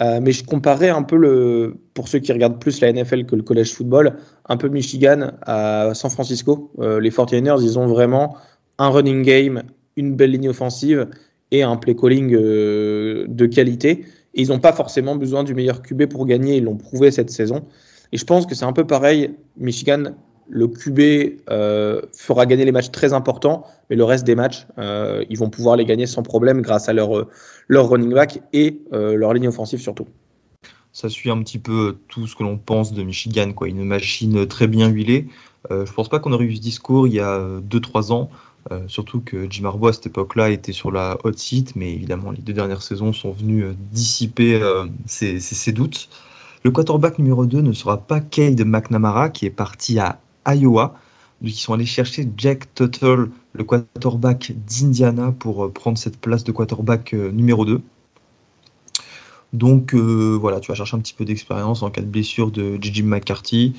Euh, 0.02 0.20
mais 0.20 0.32
je 0.32 0.44
comparais 0.44 0.88
un 0.88 1.02
peu, 1.02 1.16
le, 1.16 1.76
pour 1.94 2.08
ceux 2.08 2.18
qui 2.18 2.32
regardent 2.32 2.58
plus 2.58 2.80
la 2.80 2.92
NFL 2.92 3.26
que 3.26 3.36
le 3.36 3.42
college 3.42 3.72
football, 3.72 4.16
un 4.48 4.56
peu 4.56 4.68
Michigan 4.68 5.32
à 5.42 5.92
San 5.94 6.10
Francisco. 6.10 6.72
Euh, 6.80 7.00
les 7.00 7.10
49ers, 7.10 7.62
ils 7.62 7.78
ont 7.78 7.86
vraiment 7.86 8.36
un 8.78 8.88
running 8.88 9.22
game, 9.22 9.62
une 9.96 10.16
belle 10.16 10.32
ligne 10.32 10.48
offensive 10.48 11.06
et 11.52 11.62
un 11.62 11.76
play 11.76 11.94
calling 11.94 12.34
euh, 12.34 13.26
de 13.28 13.46
qualité. 13.46 14.04
Et 14.34 14.42
ils 14.42 14.48
n'ont 14.48 14.60
pas 14.60 14.72
forcément 14.72 15.16
besoin 15.16 15.44
du 15.44 15.54
meilleur 15.54 15.82
QB 15.82 16.06
pour 16.06 16.26
gagner, 16.26 16.56
ils 16.56 16.64
l'ont 16.64 16.76
prouvé 16.76 17.10
cette 17.10 17.30
saison. 17.30 17.64
Et 18.12 18.18
je 18.18 18.24
pense 18.24 18.46
que 18.46 18.54
c'est 18.54 18.64
un 18.64 18.72
peu 18.72 18.86
pareil. 18.86 19.34
Michigan 19.56 20.14
le 20.48 20.68
QB 20.68 21.40
euh, 21.50 22.02
fera 22.12 22.46
gagner 22.46 22.64
les 22.64 22.72
matchs 22.72 22.90
très 22.90 23.12
importants, 23.12 23.66
mais 23.88 23.96
le 23.96 24.04
reste 24.04 24.24
des 24.24 24.34
matchs, 24.34 24.66
euh, 24.78 25.24
ils 25.30 25.38
vont 25.38 25.50
pouvoir 25.50 25.76
les 25.76 25.84
gagner 25.84 26.06
sans 26.06 26.22
problème 26.22 26.60
grâce 26.60 26.88
à 26.88 26.92
leur, 26.92 27.16
euh, 27.16 27.28
running 27.70 28.12
back 28.12 28.40
et 28.52 28.80
leur 28.92 29.32
ligne 29.34 29.48
offensive 29.48 29.80
surtout. 29.80 30.06
Ça 30.92 31.08
suit 31.08 31.30
un 31.30 31.42
petit 31.42 31.58
peu 31.58 31.96
tout 32.08 32.26
ce 32.26 32.36
que 32.36 32.44
l'on 32.44 32.56
pense 32.56 32.92
de 32.92 33.02
Michigan, 33.02 33.52
quoi. 33.52 33.68
Une 33.68 33.84
machine 33.84 34.46
très 34.46 34.68
bien 34.68 34.88
huilée. 34.88 35.26
je 35.70 35.92
pense 35.92 36.08
pas 36.08 36.20
qu'on 36.20 36.32
aurait 36.32 36.44
eu 36.44 36.54
ce 36.54 36.60
discours 36.60 37.08
il 37.08 37.14
y 37.14 37.20
a 37.20 37.40
2-3 37.60 38.12
ans. 38.12 38.30
Surtout 38.88 39.20
que 39.20 39.46
Jim 39.50 39.66
Harbaugh 39.66 39.88
à 39.88 39.92
cette 39.92 40.06
époque-là 40.06 40.50
était 40.50 40.72
sur 40.72 40.90
la 40.90 41.18
hot 41.24 41.32
seat, 41.34 41.76
mais 41.76 41.92
évidemment 41.92 42.30
les 42.30 42.40
deux 42.40 42.52
dernières 42.52 42.82
saisons 42.82 43.12
sont 43.12 43.32
venues 43.32 43.66
dissiper 43.92 44.60
ces, 45.06 45.72
doutes. 45.72 46.08
Le 46.64 46.70
quarterback 46.70 47.18
numéro 47.18 47.44
2 47.44 47.60
ne 47.60 47.72
sera 47.72 47.98
pas 47.98 48.20
Cade 48.20 48.64
McNamara 48.64 49.28
qui 49.28 49.44
est 49.44 49.50
parti 49.50 49.98
à 49.98 50.18
Iowa. 50.46 50.94
Ils 51.42 51.52
sont 51.52 51.74
allés 51.74 51.84
chercher 51.84 52.26
Jack 52.38 52.74
Tuttle, 52.74 53.30
le 53.52 53.64
quarterback 53.64 54.52
d'Indiana, 54.66 55.32
pour 55.32 55.64
euh, 55.64 55.70
prendre 55.70 55.98
cette 55.98 56.18
place 56.18 56.42
de 56.42 56.52
quarterback 56.52 57.12
euh, 57.12 57.30
numéro 57.30 57.66
2. 57.66 57.82
Donc 59.54 59.94
euh, 59.94 60.36
voilà, 60.38 60.60
tu 60.60 60.70
vas 60.70 60.74
chercher 60.74 60.96
un 60.96 61.00
petit 61.00 61.14
peu 61.14 61.24
d'expérience 61.24 61.82
en 61.82 61.90
cas 61.90 62.02
de 62.02 62.06
blessure 62.06 62.50
de 62.50 62.76
Gigi 62.80 63.02
McCarthy. 63.02 63.72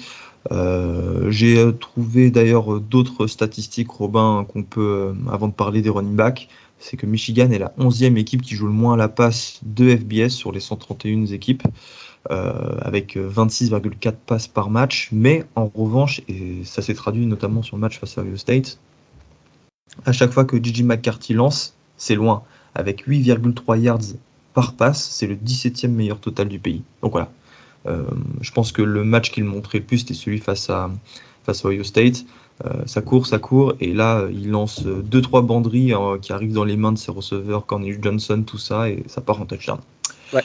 J'ai 1.30 1.72
trouvé 1.80 2.32
d'ailleurs 2.32 2.80
d'autres 2.80 3.28
statistiques, 3.28 3.92
Robin, 3.92 4.46
qu'on 4.52 4.64
peut, 4.64 5.14
avant 5.32 5.48
de 5.48 5.54
parler 5.54 5.82
des 5.82 5.90
running 5.90 6.16
backs, 6.16 6.50
c'est 6.80 6.98
que 6.98 7.06
Michigan 7.06 7.50
est 7.52 7.60
la 7.60 7.74
11e 7.80 8.16
équipe 8.18 8.42
qui 8.42 8.56
joue 8.56 8.68
le 8.68 8.74
moins 8.74 8.94
à 8.94 8.98
la 8.98 9.08
passe 9.08 9.60
de 9.64 9.96
FBS 9.96 10.30
sur 10.30 10.52
les 10.52 10.60
131 10.60 11.26
équipes. 11.28 11.64
Euh, 12.32 12.80
avec 12.82 13.18
26,4 13.18 14.14
passes 14.26 14.48
par 14.48 14.72
match. 14.72 15.10
Mais 15.12 15.44
en 15.56 15.68
revanche, 15.68 16.22
et 16.28 16.64
ça 16.64 16.82
s'est 16.82 16.96
traduit 16.96 17.28
notamment 17.28 17.62
sur 17.62 17.76
le 17.78 17.82
match 17.82 18.00
face 18.00 18.18
à 18.18 18.24
Ohio 18.24 18.36
State, 18.36 18.80
à 20.06 20.12
chaque 20.12 20.32
fois 20.32 20.44
que 20.44 20.62
Gigi 20.62 20.84
McCarthy 20.84 21.34
lance, 21.34 21.76
c'est 21.98 22.16
loin. 22.16 22.42
Avec 22.74 23.08
8,3 23.08 23.80
yards 23.80 24.18
par 24.56 24.74
passe, 24.74 25.08
c'est 25.12 25.28
le 25.28 25.36
17e 25.36 25.90
meilleur 25.90 26.20
total 26.20 26.48
du 26.48 26.58
pays. 26.58 26.82
Donc 27.04 27.12
voilà. 27.12 27.30
Euh, 27.86 28.04
je 28.42 28.52
pense 28.52 28.72
que 28.72 28.82
le 28.82 29.04
match 29.04 29.30
qu'il 29.30 29.44
montrait 29.44 29.78
le 29.78 29.84
plus, 29.84 30.00
c'était 30.00 30.16
celui 30.16 30.40
face 30.40 30.70
à, 30.72 30.90
face 31.44 31.64
Ohio 31.64 31.84
State. 31.84 32.26
ça 32.88 33.02
court, 33.02 33.28
ça 33.28 33.38
court, 33.38 33.76
et 33.80 33.94
là, 33.94 34.26
il 34.32 34.50
lance 34.50 34.84
deux 34.84 35.22
trois 35.22 35.44
banderies 35.44 35.94
qui 36.22 36.34
arrivent 36.34 36.54
dans 36.54 36.64
les 36.64 36.78
mains 36.78 36.94
de 36.94 36.98
ses 36.98 37.12
receveurs, 37.12 37.68
Cornelius 37.68 38.00
Johnson, 38.02 38.44
tout 38.48 38.58
ça, 38.58 38.90
et 38.90 39.04
ça 39.08 39.22
part 39.22 39.40
en 39.40 39.46
touchdown. 39.46 39.78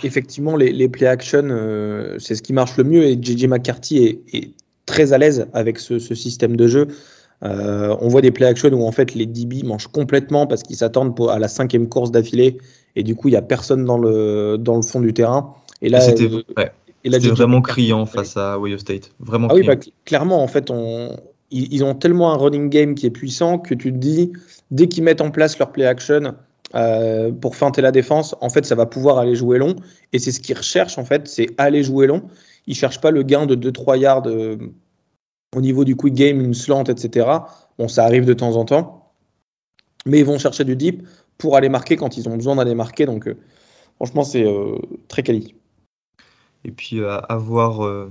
effectivement, 0.02 0.56
les, 0.56 0.88
play 0.88 1.06
action, 1.06 1.44
c'est 2.18 2.34
ce 2.34 2.42
qui 2.42 2.52
marche 2.52 2.76
le 2.76 2.84
mieux, 2.84 3.04
et 3.04 3.16
JJ 3.18 3.46
McCarthy 3.46 4.18
est, 4.32 4.50
très 4.90 5.12
à 5.12 5.18
l'aise 5.18 5.46
avec 5.52 5.78
ce, 5.78 5.98
système 5.98 6.56
de 6.56 6.66
jeu. 6.66 6.88
On 7.42 8.08
voit 8.08 8.20
des 8.20 8.30
play 8.30 8.46
action 8.46 8.70
où 8.70 8.86
en 8.86 8.92
fait 8.92 9.14
les 9.14 9.26
DB 9.26 9.62
mangent 9.62 9.88
complètement 9.88 10.46
parce 10.46 10.62
qu'ils 10.62 10.76
s'attendent 10.76 11.18
à 11.30 11.38
la 11.38 11.48
cinquième 11.48 11.88
course 11.88 12.10
d'affilée 12.10 12.58
et 12.96 13.02
du 13.02 13.14
coup 13.14 13.28
il 13.28 13.32
n'y 13.32 13.36
a 13.36 13.42
personne 13.42 13.84
dans 13.84 13.98
le, 13.98 14.56
dans 14.58 14.76
le 14.76 14.82
fond 14.82 15.00
du 15.00 15.14
terrain. 15.14 15.54
Et 15.82 15.88
là, 15.88 16.00
c'était 16.00 16.28
vraiment 17.30 17.62
criant 17.62 18.06
face 18.06 18.36
à 18.36 18.58
Ohio 18.58 18.78
State. 18.78 19.12
Vraiment 19.20 19.48
ah 19.50 19.54
oui, 19.54 19.66
bah, 19.66 19.76
clairement, 20.04 20.42
en 20.42 20.48
fait, 20.48 20.70
on, 20.70 21.16
ils, 21.50 21.82
ont 21.84 21.94
tellement 21.94 22.32
un 22.32 22.36
running 22.36 22.68
game 22.68 22.94
qui 22.94 23.06
est 23.06 23.10
puissant 23.10 23.58
que 23.58 23.74
tu 23.74 23.92
te 23.92 23.98
dis, 23.98 24.32
dès 24.70 24.88
qu'ils 24.88 25.04
mettent 25.04 25.20
en 25.20 25.30
place 25.30 25.58
leur 25.58 25.72
play 25.72 25.86
action 25.86 26.34
euh, 26.74 27.32
pour 27.32 27.56
feinter 27.56 27.82
la 27.82 27.92
défense, 27.92 28.34
en 28.40 28.48
fait, 28.48 28.66
ça 28.66 28.74
va 28.74 28.86
pouvoir 28.86 29.18
aller 29.18 29.34
jouer 29.34 29.58
long. 29.58 29.76
Et 30.12 30.18
c'est 30.18 30.32
ce 30.32 30.40
qu'ils 30.40 30.56
recherchent, 30.56 30.98
en 30.98 31.04
fait, 31.04 31.26
c'est 31.26 31.48
aller 31.58 31.82
jouer 31.82 32.06
long. 32.06 32.22
Ils 32.66 32.74
cherchent 32.74 33.00
pas 33.00 33.10
le 33.10 33.22
gain 33.22 33.46
de 33.46 33.56
2-3 33.56 33.98
yards 33.98 34.26
euh, 34.26 34.56
au 35.56 35.60
niveau 35.60 35.84
du 35.84 35.96
quick 35.96 36.14
game, 36.14 36.40
une 36.40 36.54
slant, 36.54 36.84
etc. 36.84 37.28
Bon, 37.78 37.88
ça 37.88 38.04
arrive 38.04 38.24
de 38.24 38.34
temps 38.34 38.56
en 38.56 38.64
temps. 38.64 39.12
Mais 40.06 40.20
ils 40.20 40.24
vont 40.24 40.38
chercher 40.38 40.64
du 40.64 40.76
deep 40.76 41.06
pour 41.38 41.56
aller 41.56 41.68
marquer 41.68 41.96
quand 41.96 42.16
ils 42.16 42.28
ont 42.28 42.36
besoin 42.36 42.56
d'aller 42.56 42.74
marquer. 42.74 43.06
Donc, 43.06 43.26
euh, 43.26 43.36
franchement, 43.96 44.24
c'est 44.24 44.46
très 45.08 45.22
quali 45.22 45.54
et 46.64 46.70
puis 46.70 47.00
euh, 47.00 47.20
avoir 47.28 47.84
euh, 47.84 48.10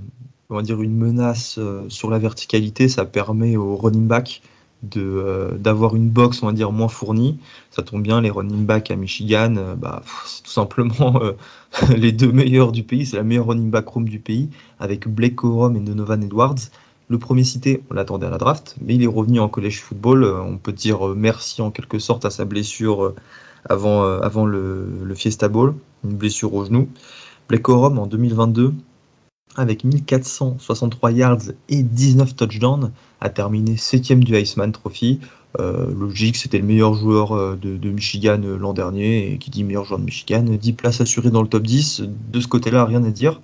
on 0.49 0.55
va 0.55 0.61
une 0.61 0.97
menace 0.97 1.57
euh, 1.59 1.87
sur 1.89 2.09
la 2.09 2.19
verticalité, 2.19 2.89
ça 2.89 3.05
permet 3.05 3.55
aux 3.55 3.75
running 3.75 4.07
back 4.07 4.41
d'avoir 4.81 5.93
une 5.97 6.07
box 6.07 6.41
on 6.41 6.45
va 6.45 6.53
dire 6.53 6.71
moins 6.71 6.87
fournie. 6.87 7.37
Ça 7.69 7.83
tombe 7.83 8.01
bien, 8.01 8.21
les 8.21 8.29
running 8.29 8.65
backs 8.65 8.89
à 8.91 8.95
Michigan, 8.95 9.75
bah, 9.77 10.03
c'est 10.25 10.43
tout 10.43 10.51
simplement 10.51 11.19
les 11.97 12.13
deux 12.13 12.31
meilleurs 12.31 12.71
du 12.71 12.83
pays. 12.83 13.05
C'est 13.05 13.17
la 13.17 13.23
meilleure 13.23 13.47
running 13.47 13.71
back 13.71 13.89
room 13.89 14.07
du 14.07 14.19
pays 14.19 14.49
avec 14.79 15.05
Blake 15.05 15.35
Corum 15.35 15.75
et 15.75 15.81
Donovan 15.81 16.23
Edwards. 16.23 16.69
Le 17.09 17.17
premier 17.17 17.43
cité, 17.43 17.81
on 17.89 17.95
l'attendait 17.95 18.27
à 18.27 18.29
la 18.29 18.37
draft, 18.37 18.75
mais 18.81 18.95
il 18.95 19.03
est 19.03 19.07
revenu 19.07 19.39
en 19.39 19.49
college 19.49 19.81
football. 19.81 20.23
On 20.23 20.57
peut 20.57 20.71
dire 20.71 21.07
merci 21.15 21.61
en 21.61 21.71
quelque 21.71 21.99
sorte 21.99 22.23
à 22.23 22.29
sa 22.29 22.45
blessure 22.45 23.15
avant, 23.67 24.03
avant 24.03 24.45
le, 24.45 25.13
Fiesta 25.15 25.47
Bowl, 25.47 25.73
une 26.03 26.15
blessure 26.15 26.53
au 26.53 26.65
genou. 26.65 26.87
Blekorum 27.47 27.97
en 27.97 28.05
2022, 28.05 28.73
avec 29.55 29.83
1463 29.83 31.11
yards 31.11 31.41
et 31.67 31.81
19 31.81 32.35
touchdowns, 32.35 32.91
a 33.21 33.29
terminé 33.29 33.75
7 33.75 34.19
du 34.19 34.37
Iceman 34.37 34.71
Trophy. 34.71 35.19
Euh, 35.59 35.91
logique, 35.93 36.35
c'était 36.35 36.59
le 36.59 36.65
meilleur 36.65 36.93
joueur 36.93 37.31
euh, 37.31 37.55
de, 37.55 37.89
Michigan 37.89 38.39
euh, 38.43 38.55
l'an 38.55 38.73
dernier, 38.73 39.33
et 39.33 39.37
qui 39.39 39.49
dit 39.49 39.63
meilleur 39.63 39.83
joueur 39.83 39.99
de 39.99 40.05
Michigan, 40.05 40.43
10 40.43 40.73
places 40.73 41.01
assurées 41.01 41.31
dans 41.31 41.41
le 41.41 41.47
top 41.47 41.63
10, 41.63 42.03
de 42.31 42.39
ce 42.39 42.47
côté-là, 42.47 42.85
rien 42.85 43.03
à 43.03 43.09
dire. 43.09 43.41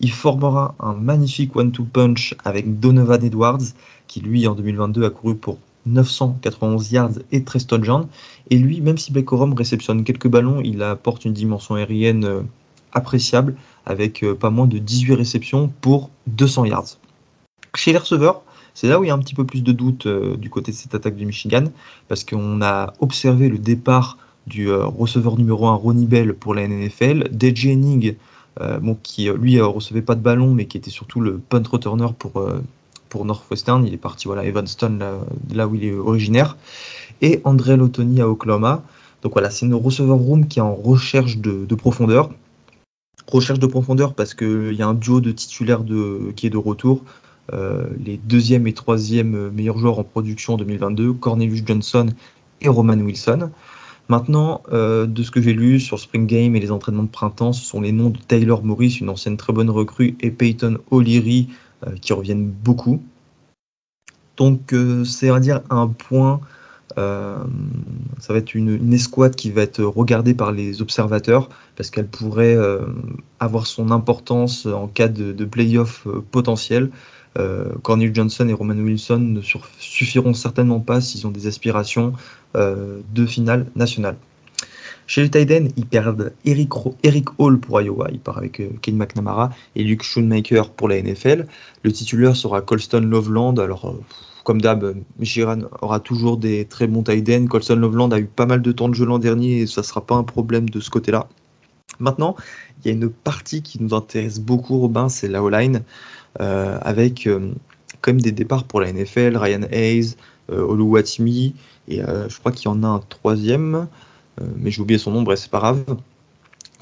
Il 0.00 0.10
formera 0.12 0.74
un 0.80 0.94
magnifique 0.94 1.54
one-two 1.54 1.84
punch 1.84 2.34
avec 2.44 2.80
Donovan 2.80 3.22
Edwards, 3.22 3.74
qui 4.06 4.20
lui 4.20 4.46
en 4.46 4.54
2022 4.54 5.04
a 5.04 5.10
couru 5.10 5.36
pour 5.36 5.58
991 5.86 6.92
yards 6.92 7.18
et 7.32 7.44
13 7.44 7.66
touchdowns. 7.66 8.06
Et 8.50 8.58
lui, 8.58 8.80
même 8.80 8.98
si 8.98 9.12
Blekorum 9.12 9.54
réceptionne 9.54 10.04
quelques 10.04 10.28
ballons, 10.28 10.60
il 10.62 10.82
apporte 10.82 11.24
une 11.24 11.32
dimension 11.32 11.74
aérienne 11.74 12.44
appréciable 12.92 13.54
avec 13.86 14.22
euh, 14.22 14.34
pas 14.34 14.50
moins 14.50 14.66
de 14.66 14.78
18 14.78 15.14
réceptions 15.14 15.70
pour 15.80 16.10
200 16.26 16.66
yards. 16.66 16.98
Chez 17.74 17.92
les 17.92 17.98
receveurs, 17.98 18.42
c'est 18.74 18.88
là 18.88 19.00
où 19.00 19.04
il 19.04 19.08
y 19.08 19.10
a 19.10 19.14
un 19.14 19.18
petit 19.18 19.34
peu 19.34 19.44
plus 19.44 19.62
de 19.62 19.72
doute 19.72 20.06
euh, 20.06 20.36
du 20.36 20.50
côté 20.50 20.72
de 20.72 20.76
cette 20.76 20.94
attaque 20.94 21.16
du 21.16 21.26
Michigan, 21.26 21.64
parce 22.08 22.24
qu'on 22.24 22.62
a 22.62 22.92
observé 23.00 23.48
le 23.48 23.58
départ 23.58 24.18
du 24.46 24.70
euh, 24.70 24.86
receveur 24.86 25.36
numéro 25.36 25.66
1 25.66 25.74
Ronnie 25.74 26.06
Bell 26.06 26.34
pour 26.34 26.54
la 26.54 26.66
NFL, 26.66 27.30
DJ 27.38 27.66
Henning, 27.66 28.14
bon, 28.58 28.96
qui 29.02 29.30
lui 29.30 29.60
recevait 29.60 30.02
pas 30.02 30.14
de 30.14 30.20
ballon, 30.20 30.52
mais 30.52 30.66
qui 30.66 30.76
était 30.76 30.90
surtout 30.90 31.20
le 31.20 31.38
punt 31.38 31.62
returner 31.70 32.06
pour, 32.18 32.44
pour 33.08 33.24
Northwestern. 33.24 33.86
Il 33.86 33.94
est 33.94 33.98
parti 33.98 34.26
voilà, 34.26 34.44
Evanston, 34.44 34.98
là, 35.52 35.66
où 35.66 35.74
il 35.74 35.84
est 35.84 35.94
originaire, 35.94 36.56
et 37.22 37.40
André 37.44 37.76
Lotoni 37.76 38.20
à 38.20 38.28
Oklahoma. 38.28 38.82
Donc 39.22 39.32
voilà, 39.32 39.50
c'est 39.50 39.66
une 39.66 39.74
receveur 39.74 40.18
room 40.18 40.46
qui 40.46 40.58
est 40.58 40.62
en 40.62 40.74
recherche 40.74 41.38
de 41.38 41.74
profondeur 41.74 42.30
recherche 43.30 43.58
de 43.58 43.66
profondeur 43.66 44.14
parce 44.14 44.34
qu'il 44.34 44.72
y 44.72 44.82
a 44.82 44.86
un 44.86 44.94
duo 44.94 45.20
de 45.20 45.30
titulaires 45.30 45.84
de, 45.84 46.32
qui 46.36 46.46
est 46.46 46.50
de 46.50 46.56
retour. 46.56 47.02
Euh, 47.52 47.86
les 48.04 48.16
deuxième 48.16 48.66
et 48.66 48.72
troisième 48.72 49.50
meilleurs 49.50 49.78
joueurs 49.78 49.98
en 49.98 50.04
production 50.04 50.54
en 50.54 50.56
2022, 50.56 51.14
Cornelius 51.14 51.62
Johnson 51.64 52.06
et 52.60 52.68
Roman 52.68 52.94
Wilson. 52.94 53.50
Maintenant, 54.10 54.62
euh, 54.72 55.06
de 55.06 55.22
ce 55.22 55.30
que 55.30 55.40
j'ai 55.40 55.54
lu 55.54 55.80
sur 55.80 55.98
Spring 55.98 56.26
Game 56.26 56.54
et 56.54 56.60
les 56.60 56.70
entraînements 56.70 57.04
de 57.04 57.08
printemps, 57.08 57.52
ce 57.52 57.64
sont 57.64 57.80
les 57.80 57.92
noms 57.92 58.10
de 58.10 58.18
Taylor 58.18 58.62
Morris, 58.62 58.98
une 59.00 59.08
ancienne 59.08 59.38
très 59.38 59.52
bonne 59.52 59.70
recrue, 59.70 60.16
et 60.20 60.30
Peyton 60.30 60.78
O'Leary 60.90 61.48
euh, 61.86 61.92
qui 62.02 62.12
reviennent 62.12 62.46
beaucoup. 62.46 63.02
Donc 64.36 64.74
c'est 65.04 65.28
à 65.28 65.38
dire 65.38 65.60
un 65.68 65.86
point 65.86 66.40
euh, 66.98 67.36
ça 68.18 68.32
va 68.32 68.38
être 68.38 68.54
une, 68.54 68.92
escouade 68.92 69.36
qui 69.36 69.50
va 69.50 69.62
être 69.62 69.82
regardée 69.82 70.34
par 70.34 70.52
les 70.52 70.82
observateurs 70.82 71.48
parce 71.76 71.90
qu'elle 71.90 72.08
pourrait 72.08 72.56
euh, 72.56 72.80
avoir 73.38 73.66
son 73.66 73.90
importance 73.90 74.66
en 74.66 74.88
cas 74.88 75.08
de, 75.08 75.32
de 75.32 75.44
playoff 75.44 76.06
euh, 76.06 76.24
potentiel. 76.30 76.90
Cornel 77.82 78.14
Johnson 78.14 78.48
et 78.48 78.52
Roman 78.52 78.74
Wilson 78.74 79.18
ne 79.18 79.40
suffiront 79.78 80.34
certainement 80.34 80.80
pas 80.80 81.00
s'ils 81.00 81.26
ont 81.26 81.30
des 81.30 81.46
aspirations 81.46 82.12
de 82.54 83.26
finale 83.26 83.66
nationale. 83.76 84.16
Chez 85.06 85.22
les 85.22 85.30
Titans, 85.30 85.68
ils 85.76 85.86
perdent 85.86 86.32
Eric, 86.44 86.72
Hall 87.38 87.58
pour 87.58 87.80
Iowa, 87.80 88.08
il 88.12 88.20
part 88.20 88.38
avec 88.38 88.62
Kane 88.80 88.96
McNamara, 88.96 89.50
et 89.74 89.82
Luke 89.82 90.04
Schoonmaker 90.04 90.70
pour 90.70 90.88
la 90.88 91.02
NFL. 91.02 91.46
Le 91.82 91.92
titulaire 91.92 92.36
sera 92.36 92.60
Colston 92.60 93.00
Loveland. 93.00 93.54
Alors, 93.56 93.96
comme 94.44 94.60
d'hab, 94.60 94.94
Michigan 95.18 95.62
aura 95.82 96.00
toujours 96.00 96.36
des 96.36 96.64
très 96.64 96.86
bons 96.86 97.02
tight 97.02 97.48
Colson 97.48 97.76
Loveland 97.76 98.10
a 98.10 98.18
eu 98.20 98.26
pas 98.26 98.46
mal 98.46 98.62
de 98.62 98.72
temps 98.72 98.88
de 98.88 98.94
jeu 98.94 99.04
l'an 99.04 99.18
dernier 99.18 99.60
et 99.60 99.66
ça 99.66 99.80
ne 99.80 99.86
sera 99.86 100.00
pas 100.00 100.14
un 100.14 100.22
problème 100.22 100.68
de 100.70 100.80
ce 100.80 100.90
côté-là. 100.90 101.28
Maintenant, 102.00 102.34
il 102.82 102.88
y 102.88 102.90
a 102.90 102.94
une 102.94 103.10
partie 103.10 103.62
qui 103.62 103.82
nous 103.82 103.94
intéresse 103.94 104.40
beaucoup, 104.40 104.78
Robin, 104.78 105.08
c'est 105.08 105.28
la 105.28 105.42
O-line, 105.42 105.82
euh, 106.40 106.78
avec 106.82 107.26
euh, 107.26 107.52
quand 108.00 108.12
même 108.12 108.20
des 108.20 108.32
départs 108.32 108.64
pour 108.64 108.80
la 108.80 108.92
NFL, 108.92 109.36
Ryan 109.36 109.62
Hayes, 109.70 110.16
euh, 110.50 110.62
Oluwatimi, 110.62 111.54
et 111.88 112.02
euh, 112.02 112.28
je 112.28 112.38
crois 112.38 112.52
qu'il 112.52 112.66
y 112.66 112.68
en 112.68 112.82
a 112.82 112.88
un 112.88 113.00
troisième, 113.00 113.86
mais 114.56 114.70
j'ai 114.70 114.80
oublié 114.80 114.98
son 114.98 115.10
nom, 115.10 115.20
bref, 115.20 115.38
c'est 115.38 115.50
pas 115.50 115.58
grave. 115.58 115.84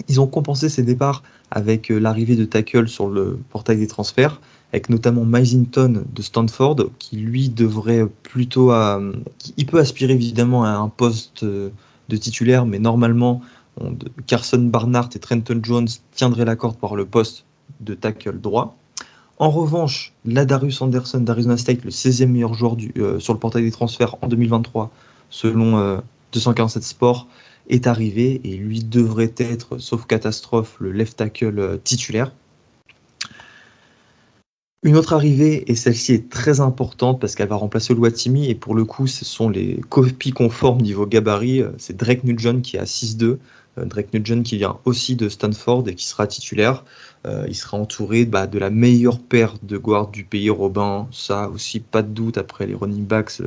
Ils 0.09 0.21
ont 0.21 0.29
compensé 0.29 0.69
ces 0.69 0.85
départs 0.85 1.25
avec 1.51 1.89
l'arrivée 1.89 2.37
de 2.37 2.45
tackle 2.45 2.87
sur 2.87 3.09
le 3.09 3.37
portail 3.51 3.79
des 3.79 3.89
transferts, 3.89 4.41
avec 4.73 4.89
notamment 4.91 5.25
Mysington 5.25 6.05
de 6.15 6.23
Stanford, 6.23 6.77
qui 7.01 7.17
lui 7.17 7.49
devrait 7.49 8.07
plutôt... 8.23 8.71
Il 9.57 9.67
peut 9.67 9.81
aspirer 9.81 10.13
évidemment 10.13 10.63
à 10.63 10.71
un 10.71 10.89
poste 10.89 11.45
de 11.45 12.17
titulaire, 12.17 12.65
mais 12.65 12.79
normalement, 12.79 13.43
Carson 14.27 14.59
Barnard 14.59 15.11
et 15.15 15.19
Trenton 15.19 15.61
Jones 15.63 15.89
tiendraient 16.13 16.45
la 16.45 16.57
corde 16.57 16.79
par 16.79 16.97
le 16.97 17.05
poste 17.07 17.45
de 17.81 17.95
tackle 17.95 18.41
droit. 18.41 18.77
En 19.39 19.51
revanche, 19.51 20.13
Ladarius 20.25 20.83
Anderson 20.83 21.21
d'Arizona 21.21 21.57
State, 21.57 21.85
le 21.85 21.91
16e 21.91 22.27
meilleur 22.27 22.55
joueur 22.55 22.77
euh, 22.97 23.21
sur 23.21 23.33
le 23.33 23.39
portail 23.39 23.63
des 23.63 23.71
transferts 23.71 24.17
en 24.21 24.27
2023, 24.27 24.91
selon 25.31 26.01
247 26.33 26.83
euh, 26.83 26.87
Sports, 26.87 27.29
est 27.69 27.87
arrivé 27.87 28.41
et 28.45 28.57
lui 28.57 28.83
devrait 28.83 29.35
être, 29.37 29.79
sauf 29.79 30.07
catastrophe, 30.07 30.77
le 30.81 30.91
left 30.91 31.19
tackle 31.19 31.59
euh, 31.59 31.77
titulaire. 31.77 32.33
Une 34.85 34.97
autre 34.97 35.13
arrivée, 35.13 35.71
et 35.71 35.75
celle-ci 35.75 36.15
est 36.15 36.31
très 36.31 36.61
importante 36.61 37.21
parce 37.21 37.35
qu'elle 37.35 37.49
va 37.49 37.57
remplacer 37.57 37.93
Oluwatimi, 37.93 38.49
et 38.49 38.55
pour 38.55 38.75
le 38.75 38.85
coup, 38.85 39.07
ce 39.07 39.25
sont 39.25 39.49
les 39.49 39.81
copies 39.89 40.31
conformes 40.31 40.81
niveau 40.81 41.05
gabarit. 41.05 41.63
C'est 41.79 41.97
Drake 41.97 42.23
Nugent 42.25 42.63
qui 42.63 42.77
est 42.77 42.81
à 42.81 42.85
6-2. 42.85 43.39
Euh, 43.79 43.85
Drake 43.85 44.13
Nugent 44.13 44.43
qui 44.43 44.57
vient 44.57 44.79
aussi 44.85 45.17
de 45.17 45.29
Stanford 45.29 45.89
et 45.89 45.95
qui 45.95 46.07
sera 46.07 46.27
titulaire. 46.27 46.85
Euh, 47.27 47.47
il 47.49 47.55
sera 47.55 47.77
entouré 47.77 48.25
bah, 48.25 48.47
de 48.47 48.59
la 48.59 48.71
meilleure 48.71 49.19
paire 49.19 49.55
de 49.63 49.79
guards 49.79 50.09
du 50.09 50.25
pays, 50.25 50.51
Robin. 50.51 51.09
Ça 51.11 51.49
aussi, 51.49 51.81
pas 51.81 52.03
de 52.03 52.09
doute 52.09 52.39
après 52.39 52.67
les 52.67 52.75
running 52.75 53.05
backs. 53.05 53.41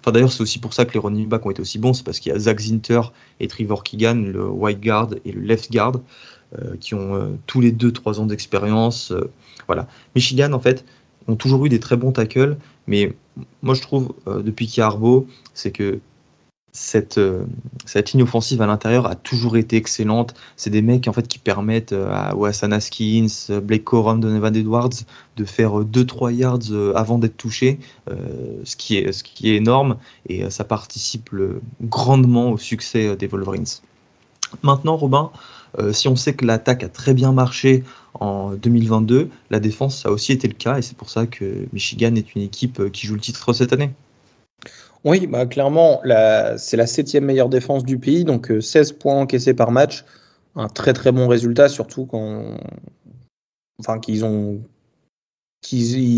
Enfin, 0.00 0.12
d'ailleurs, 0.12 0.32
c'est 0.32 0.42
aussi 0.42 0.58
pour 0.58 0.74
ça 0.74 0.84
que 0.84 0.92
les 0.94 1.00
running 1.00 1.28
backs 1.28 1.46
ont 1.46 1.50
été 1.50 1.62
aussi 1.62 1.78
bons. 1.78 1.92
C'est 1.92 2.04
parce 2.04 2.20
qu'il 2.20 2.32
y 2.32 2.34
a 2.34 2.38
Zach 2.38 2.60
Zinter 2.60 3.00
et 3.40 3.48
Trevor 3.48 3.82
Keegan, 3.82 4.24
le 4.32 4.46
white 4.46 4.80
guard 4.80 5.10
et 5.24 5.32
le 5.32 5.40
left 5.40 5.72
guard, 5.72 6.00
qui 6.80 6.94
ont 6.94 7.38
tous 7.46 7.60
les 7.60 7.72
deux 7.72 7.92
trois 7.92 8.20
ans 8.20 8.26
d'expérience. 8.26 9.12
Voilà. 9.66 9.86
Michigan, 10.14 10.52
en 10.52 10.60
fait, 10.60 10.84
ont 11.28 11.36
toujours 11.36 11.64
eu 11.66 11.68
des 11.68 11.80
très 11.80 11.96
bons 11.96 12.12
tackles, 12.12 12.56
mais 12.86 13.14
moi 13.62 13.74
je 13.74 13.82
trouve, 13.82 14.14
euh, 14.26 14.42
depuis 14.42 14.66
qu'il 14.66 14.80
y 14.80 14.82
a 14.82 14.86
Arbo, 14.86 15.26
c'est 15.54 15.70
que 15.70 16.00
cette, 16.72 17.20
cette 17.86 18.12
ligne 18.12 18.22
offensive 18.22 18.62
à 18.62 18.66
l'intérieur 18.66 19.06
a 19.06 19.14
toujours 19.14 19.56
été 19.56 19.76
excellente. 19.76 20.34
C'est 20.56 20.70
des 20.70 20.82
mecs 20.82 21.08
en 21.08 21.12
fait 21.12 21.26
qui 21.26 21.38
permettent 21.38 21.92
à 21.92 22.34
Wassan 22.36 22.72
Haskins, 22.72 23.26
Blake 23.62 23.84
Corum, 23.84 24.20
Donovan 24.20 24.54
Edwards 24.54 24.90
de 25.36 25.44
faire 25.44 25.80
2-3 25.80 26.34
yards 26.34 26.96
avant 26.96 27.18
d'être 27.18 27.36
touchés, 27.36 27.80
ce, 28.06 28.76
qui 28.76 28.96
est, 28.96 29.56
énorme 29.56 29.96
et 30.28 30.48
ça 30.50 30.64
participe 30.64 31.30
grandement 31.82 32.52
au 32.52 32.58
succès 32.58 33.16
des 33.16 33.26
Wolverines. 33.26 33.64
Maintenant, 34.62 34.96
Robin, 34.96 35.30
si 35.92 36.08
on 36.08 36.16
sait 36.16 36.34
que 36.34 36.44
l'attaque 36.44 36.84
a 36.84 36.88
très 36.88 37.14
bien 37.14 37.32
marché 37.32 37.82
en 38.20 38.52
2022, 38.52 39.30
la 39.50 39.60
défense, 39.60 40.02
ça 40.02 40.08
a 40.08 40.12
aussi 40.12 40.32
été 40.32 40.48
le 40.48 40.54
cas, 40.54 40.78
et 40.78 40.82
c'est 40.82 40.96
pour 40.96 41.10
ça 41.10 41.26
que 41.26 41.66
Michigan 41.72 42.14
est 42.14 42.34
une 42.34 42.42
équipe 42.42 42.80
euh, 42.80 42.88
qui 42.90 43.06
joue 43.06 43.14
le 43.14 43.20
titre 43.20 43.52
cette 43.52 43.72
année. 43.72 43.90
Oui, 45.04 45.26
bah 45.26 45.46
clairement, 45.46 46.00
c'est 46.56 46.76
la 46.76 46.86
septième 46.86 47.24
meilleure 47.24 47.48
défense 47.48 47.84
du 47.84 47.98
pays, 47.98 48.24
donc 48.24 48.52
16 48.60 48.92
euh, 48.92 48.94
points 48.98 49.14
encaissés 49.14 49.54
par 49.54 49.70
match, 49.70 50.04
un 50.56 50.68
très 50.68 50.92
très 50.92 51.12
bon 51.12 51.28
résultat, 51.28 51.68
surtout 51.68 52.04
quand, 52.04 52.56
enfin, 53.78 54.00
qu'ils 54.00 54.18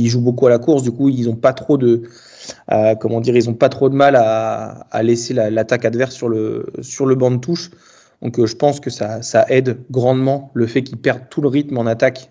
jouent 0.09 0.21
beaucoup 0.21 0.47
à 0.47 0.51
la 0.51 0.59
course, 0.59 0.83
du 0.83 0.93
coup, 0.93 1.11
ils 1.11 1.27
n'ont 1.27 1.37
pas 1.37 1.53
trop 1.53 1.77
de, 1.77 2.03
euh, 2.73 2.95
comment 2.95 3.21
dire, 3.21 3.37
ils 3.37 3.51
ont 3.51 3.55
pas 3.55 3.69
trop 3.69 3.91
de 3.91 3.95
mal 3.95 4.17
à, 4.17 5.03
laisser 5.03 5.35
l'attaque 5.35 5.85
adverse 5.85 6.15
sur 6.15 6.29
le 6.29 7.15
banc 7.15 7.31
de 7.31 7.39
touche. 7.39 7.71
Donc 8.23 8.39
euh, 8.39 8.47
je 8.47 8.55
pense 8.55 8.81
que 8.81 8.91
ça, 8.91 9.21
aide 9.49 9.79
grandement 9.91 10.51
le 10.55 10.67
fait 10.67 10.83
qu'ils 10.83 10.99
perdent 10.99 11.29
tout 11.31 11.43
le 11.43 11.49
rythme 11.49 11.77
en 11.79 11.87
attaque 11.87 12.31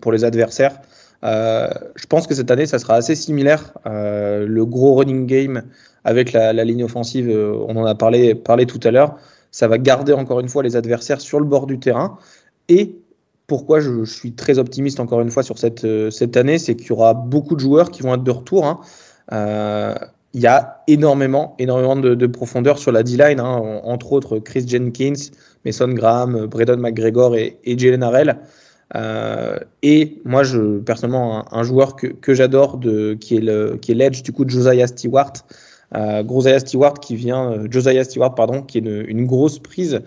pour 0.00 0.12
les 0.12 0.24
adversaires. 0.24 0.80
Euh, 1.24 1.68
je 1.96 2.06
pense 2.06 2.26
que 2.26 2.34
cette 2.34 2.50
année, 2.50 2.66
ça 2.66 2.78
sera 2.78 2.94
assez 2.94 3.14
similaire. 3.14 3.72
le 3.84 4.62
gros 4.64 4.94
running 4.94 5.26
game 5.26 5.62
avec 6.04 6.32
la, 6.32 6.52
ligne 6.64 6.84
offensive, 6.84 7.28
on 7.28 7.76
en 7.76 7.84
a 7.84 7.94
parlé, 7.94 8.36
tout 8.66 8.80
à 8.84 8.90
l'heure, 8.90 9.16
ça 9.50 9.68
va 9.68 9.78
garder 9.78 10.12
encore 10.12 10.40
une 10.40 10.48
fois 10.48 10.62
les 10.62 10.76
adversaires 10.76 11.20
sur 11.20 11.40
le 11.40 11.46
bord 11.46 11.66
du 11.66 11.78
terrain. 11.78 12.18
Et 12.68 12.96
pourquoi 13.46 13.80
je, 13.80 14.04
suis 14.04 14.32
très 14.32 14.58
optimiste 14.58 15.00
encore 15.00 15.20
une 15.20 15.30
fois 15.30 15.42
sur 15.42 15.58
cette, 15.58 15.86
cette 16.10 16.36
année, 16.36 16.58
c'est 16.58 16.76
qu'il 16.76 16.88
y 16.88 16.92
aura 16.92 17.14
beaucoup 17.14 17.54
de 17.54 17.60
joueurs 17.60 17.90
qui 17.90 18.02
vont 18.02 18.14
être 18.14 18.24
de 18.24 18.30
retour. 18.30 18.66
Hein 18.66 18.80
il 20.34 20.42
y 20.42 20.46
a 20.46 20.82
énormément, 20.86 21.54
énormément 21.58 21.96
de, 21.96 22.26
profondeur 22.26 22.78
sur 22.78 22.92
la 22.92 23.02
D-line, 23.02 23.40
hein. 23.40 23.80
entre 23.84 24.12
autres 24.12 24.38
Chris 24.38 24.64
Jenkins, 24.66 25.30
Mason 25.64 25.88
Graham, 25.88 26.46
Braden 26.46 26.80
McGregor 26.80 27.34
et, 27.36 27.58
Jalen 27.64 28.02
Harrell. 28.02 28.38
Euh, 28.96 29.58
et 29.82 30.20
moi, 30.24 30.42
je, 30.42 30.78
personnellement, 30.78 31.44
un, 31.54 31.62
joueur 31.62 31.96
que, 31.96 32.34
j'adore, 32.34 32.80
qui 33.20 33.36
est 33.36 33.40
le, 33.40 33.76
qui 33.76 33.92
est 33.92 33.94
l'edge 33.94 34.22
du 34.22 34.32
coup 34.32 34.44
de 34.44 34.50
Josiah 34.50 34.86
Stewart, 34.86 35.32
euh, 35.94 36.22
Josiah 36.28 36.60
Stewart 36.60 36.94
qui 36.94 37.16
vient, 37.16 37.52
euh, 37.52 37.68
Josiah 37.70 38.04
Stewart 38.04 38.34
pardon, 38.34 38.62
qui 38.62 38.78
est 38.78 38.82
une, 38.82 39.26
grosse 39.26 39.58
prise, 39.58 40.00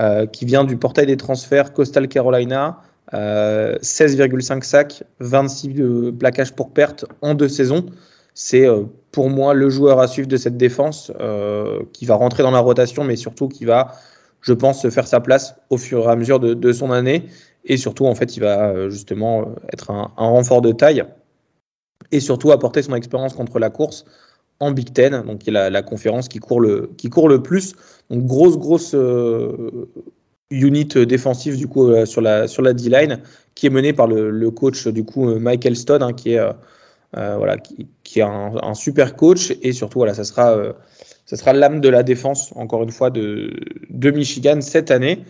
euh, 0.00 0.26
qui 0.26 0.44
vient 0.44 0.64
du 0.64 0.76
portail 0.76 1.06
des 1.06 1.16
transferts 1.16 1.72
Coastal 1.72 2.08
Carolina, 2.08 2.78
16,5 3.12 4.62
sacs, 4.62 5.02
26 5.20 6.12
plaquages 6.18 6.52
pour 6.52 6.70
perte 6.72 7.06
en 7.22 7.34
deux 7.34 7.48
saisons. 7.48 7.86
C'est 8.34 8.66
pour 9.12 9.30
moi 9.30 9.54
le 9.54 9.70
joueur 9.70 9.98
à 9.98 10.06
suivre 10.06 10.28
de 10.28 10.36
cette 10.36 10.58
défense 10.58 11.10
qui 11.94 12.04
va 12.04 12.16
rentrer 12.16 12.42
dans 12.42 12.50
la 12.50 12.58
rotation, 12.58 13.04
mais 13.04 13.16
surtout 13.16 13.48
qui 13.48 13.64
va, 13.64 13.94
je 14.42 14.52
pense, 14.52 14.82
se 14.82 14.90
faire 14.90 15.06
sa 15.06 15.20
place 15.20 15.54
au 15.70 15.78
fur 15.78 16.04
et 16.04 16.08
à 16.08 16.16
mesure 16.16 16.38
de, 16.38 16.72
son 16.72 16.90
année. 16.90 17.24
Et 17.68 17.76
surtout, 17.76 18.06
en 18.06 18.14
fait, 18.14 18.36
il 18.36 18.40
va 18.40 18.70
euh, 18.70 18.90
justement 18.90 19.54
être 19.72 19.90
un, 19.90 20.10
renfort 20.16 20.62
de 20.62 20.72
taille 20.72 21.04
et 22.10 22.20
surtout 22.20 22.50
apporter 22.50 22.82
son 22.82 22.94
expérience 22.94 23.34
contre 23.34 23.58
la 23.58 23.70
course 23.70 24.04
en 24.60 24.72
Big 24.72 24.92
Ten, 24.92 25.22
donc 25.22 25.38
qui 25.38 25.50
est 25.50 25.70
la, 25.70 25.82
conférence 25.82 26.28
qui 26.28 26.40
court 26.40 26.60
le, 26.60 26.90
qui 26.96 27.10
court 27.10 27.28
le 27.28 27.42
plus. 27.42 27.74
Donc 28.10 28.26
grosse, 28.26 28.58
grosse 28.58 28.96
unit 30.50 30.86
défensive 30.86 31.56
du 31.56 31.68
coup 31.68 31.94
sur 32.06 32.20
la, 32.20 32.48
sur 32.48 32.62
la 32.62 32.72
D-line 32.72 33.20
qui 33.54 33.66
est 33.66 33.70
menée 33.70 33.92
par 33.92 34.08
le, 34.08 34.50
coach 34.50 34.88
du 34.88 35.04
coup 35.04 35.38
Michael 35.38 35.76
Stone, 35.76 36.02
hein, 36.02 36.12
qui 36.12 36.32
est 36.32 36.40
euh, 37.16 37.36
voilà, 37.38 37.56
qui, 37.56 37.88
est 38.16 38.22
un, 38.22 38.74
super 38.74 39.16
coach 39.16 39.54
et 39.62 39.72
surtout 39.72 40.00
voilà, 40.00 40.12
ça 40.12 40.24
sera, 40.24 40.52
euh, 40.52 40.74
ça 41.24 41.38
sera 41.38 41.54
l'âme 41.54 41.80
de 41.80 41.88
la 41.88 42.02
défense 42.02 42.52
encore 42.54 42.82
une 42.82 42.90
fois 42.90 43.08
de, 43.08 43.50
de 43.88 44.10
Michigan 44.10 44.60
cette 44.60 44.90
année. 44.90 45.24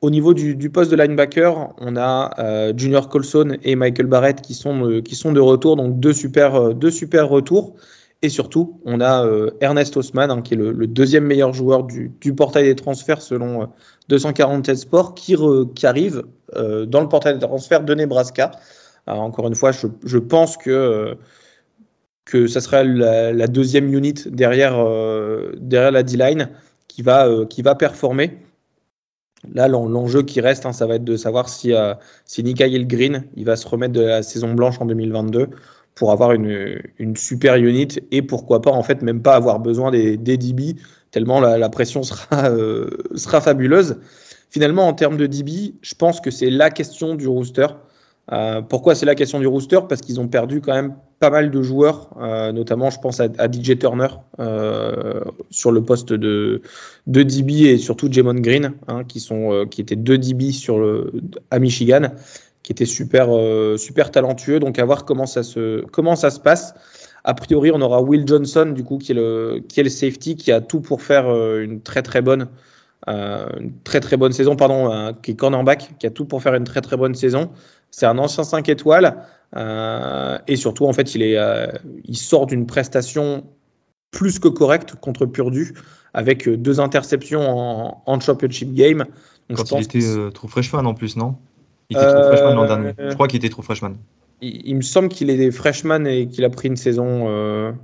Au 0.00 0.10
niveau 0.10 0.32
du, 0.32 0.70
poste 0.70 0.90
de 0.92 0.96
linebacker, 0.96 1.74
on 1.78 1.96
a 1.96 2.30
euh, 2.38 2.72
Junior 2.76 3.08
Colson 3.08 3.56
et 3.64 3.74
Michael 3.74 4.06
Barrett 4.06 4.40
qui 4.40 4.54
sont, 4.54 5.02
qui 5.04 5.16
sont 5.16 5.32
de 5.32 5.40
retour, 5.40 5.74
donc 5.74 5.98
deux 5.98 6.12
super, 6.12 6.74
deux 6.74 6.90
super 6.90 7.28
retours. 7.28 7.74
Et 8.22 8.28
surtout, 8.28 8.80
on 8.84 9.00
a 9.00 9.24
Ernest 9.60 9.96
Osman, 9.96 10.30
hein, 10.30 10.42
qui 10.42 10.54
est 10.54 10.56
le, 10.56 10.86
deuxième 10.86 11.24
meilleur 11.24 11.52
joueur 11.52 11.84
du, 11.84 12.34
portail 12.36 12.64
des 12.64 12.74
transferts 12.74 13.22
selon 13.22 13.68
247 14.08 14.76
Sports, 14.76 15.14
qui, 15.14 15.36
qui 15.74 15.86
arrive 15.86 16.24
dans 16.54 17.00
le 17.00 17.08
portail 17.08 17.34
des 17.34 17.40
transferts 17.40 17.84
de 17.84 17.94
Nebraska 17.94 18.52
encore 19.16 19.48
une 19.48 19.54
fois, 19.54 19.72
je, 19.72 20.18
pense 20.18 20.56
que, 20.56 21.16
que 22.24 22.46
ça 22.46 22.60
sera 22.60 22.84
la, 22.84 23.46
deuxième 23.46 23.92
unit 23.92 24.14
derrière, 24.26 24.78
euh, 24.78 25.52
derrière 25.58 25.92
la 25.92 26.02
D-line 26.02 26.50
qui 26.88 27.02
va, 27.02 27.26
euh, 27.26 27.46
qui 27.46 27.62
va 27.62 27.74
performer. 27.74 28.38
Là, 29.54 29.68
l'enjeu 29.68 30.22
qui 30.22 30.40
reste, 30.40 30.66
hein, 30.66 30.72
ça 30.72 30.86
va 30.86 30.96
être 30.96 31.04
de 31.04 31.16
savoir 31.16 31.48
si, 31.48 31.72
euh, 31.72 31.94
si 32.24 32.42
Green 32.42 33.24
il 33.36 33.44
va 33.44 33.56
se 33.56 33.68
remettre 33.68 33.92
de 33.92 34.00
la 34.00 34.22
saison 34.22 34.52
blanche 34.52 34.80
en 34.80 34.86
2022 34.86 35.48
pour 35.94 36.10
avoir 36.10 36.32
une, 36.32 36.80
une, 36.98 37.16
super 37.16 37.56
unit 37.56 37.88
et 38.10 38.22
pourquoi 38.22 38.62
pas, 38.62 38.70
en 38.70 38.82
fait, 38.82 39.02
même 39.02 39.22
pas 39.22 39.34
avoir 39.34 39.60
besoin 39.60 39.90
des, 39.90 40.16
des 40.16 40.36
DB, 40.36 40.76
tellement 41.10 41.40
la, 41.40 41.68
pression 41.68 42.02
sera, 42.02 42.48
euh, 42.50 42.88
sera 43.14 43.40
fabuleuse. 43.40 43.98
Finalement, 44.50 44.88
en 44.88 44.92
termes 44.92 45.16
de 45.16 45.26
DB, 45.26 45.74
je 45.82 45.94
pense 45.94 46.20
que 46.20 46.30
c'est 46.30 46.50
la 46.50 46.70
question 46.70 47.14
du 47.14 47.28
rooster. 47.28 47.66
Euh, 48.32 48.60
pourquoi 48.60 48.94
c'est 48.94 49.06
la 49.06 49.14
question 49.14 49.40
du 49.40 49.46
rooster? 49.46 49.80
Parce 49.88 50.00
qu'ils 50.00 50.20
ont 50.20 50.28
perdu 50.28 50.60
quand 50.60 50.74
même 50.74 50.94
pas 51.18 51.30
mal 51.30 51.50
de 51.50 51.62
joueurs, 51.62 52.10
euh, 52.20 52.52
notamment 52.52 52.90
je 52.90 53.00
pense 53.00 53.20
à, 53.20 53.26
DJ 53.26 53.78
Turner 53.78 54.08
euh, 54.38 55.20
sur 55.50 55.72
le 55.72 55.82
poste 55.82 56.12
de, 56.12 56.62
de 57.06 57.22
DB 57.22 57.64
et 57.64 57.78
surtout 57.78 58.08
Jamon 58.10 58.34
Green, 58.34 58.74
hein, 58.86 59.04
qui, 59.04 59.18
sont, 59.18 59.66
qui 59.70 59.80
étaient 59.80 59.96
deux 59.96 60.18
DB 60.18 60.52
sur 60.52 60.78
le, 60.78 61.10
à 61.50 61.58
Michigan, 61.58 62.12
qui 62.62 62.72
étaient 62.72 62.86
super, 62.86 63.28
super 63.78 64.10
talentueux. 64.10 64.60
Donc 64.60 64.78
à 64.78 64.84
voir 64.84 65.04
comment 65.04 65.26
ça 65.26 65.42
se, 65.42 65.84
comment 65.86 66.14
ça 66.14 66.30
se 66.30 66.38
passe. 66.38 66.74
A 67.24 67.34
priori, 67.34 67.70
on 67.74 67.80
aura 67.80 68.00
Will 68.00 68.26
Johnson, 68.26 68.72
du 68.74 68.84
coup, 68.84 68.98
qui 68.98 69.12
est 69.12 69.14
le, 69.14 69.60
qui 69.68 69.80
est 69.80 69.82
le 69.82 69.90
safety, 69.90 70.36
qui 70.36 70.52
a 70.52 70.60
tout 70.60 70.80
pour 70.80 71.02
faire 71.02 71.28
une 71.58 71.80
très 71.80 72.02
très 72.02 72.22
bonne, 72.22 72.48
une 73.06 73.72
très 73.84 74.00
très 74.00 74.16
bonne 74.16 74.32
saison, 74.32 74.54
pardon, 74.54 75.14
qui 75.22 75.32
est 75.32 75.34
cornerback, 75.34 75.94
qui 75.98 76.06
a 76.06 76.10
tout 76.10 76.26
pour 76.26 76.42
faire 76.42 76.54
une 76.54 76.64
très 76.64 76.80
très 76.80 76.96
bonne 76.96 77.14
saison. 77.14 77.50
C'est 77.90 78.06
un 78.06 78.18
ancien 78.18 78.44
5 78.44 78.68
étoiles. 78.68 79.16
Euh, 79.56 80.38
et 80.46 80.56
surtout, 80.56 80.86
en 80.86 80.92
fait, 80.92 81.14
il, 81.14 81.22
est, 81.22 81.36
euh, 81.36 81.66
il 82.04 82.16
sort 82.16 82.46
d'une 82.46 82.66
prestation 82.66 83.44
plus 84.10 84.38
que 84.38 84.48
correcte 84.48 84.94
contre 84.94 85.26
Purdue, 85.26 85.74
avec 86.14 86.48
deux 86.48 86.80
interceptions 86.80 87.48
en, 87.48 88.02
en 88.04 88.20
championship 88.20 88.74
game. 88.74 89.04
Donc, 89.48 89.58
Quand 89.58 89.78
il 89.78 89.82
était 89.82 90.04
euh, 90.04 90.30
trop 90.30 90.48
freshman 90.48 90.84
en 90.84 90.94
plus, 90.94 91.16
non? 91.16 91.36
Il 91.90 91.96
était 91.96 92.06
trop 92.06 92.22
freshman 92.24 92.54
l'an 92.54 92.66
dernier. 92.66 92.92
Je 92.98 93.14
crois 93.14 93.28
qu'il 93.28 93.38
était 93.38 93.48
trop 93.48 93.62
freshman. 93.62 93.94
Il, 94.40 94.76
me 94.76 94.82
semble 94.82 95.08
qu'il 95.08 95.30
est 95.30 95.50
freshman 95.50 96.06
et 96.06 96.28
qu'il 96.28 96.44
a 96.44 96.50
pris 96.50 96.68
une 96.68 96.76
saison. 96.76 97.22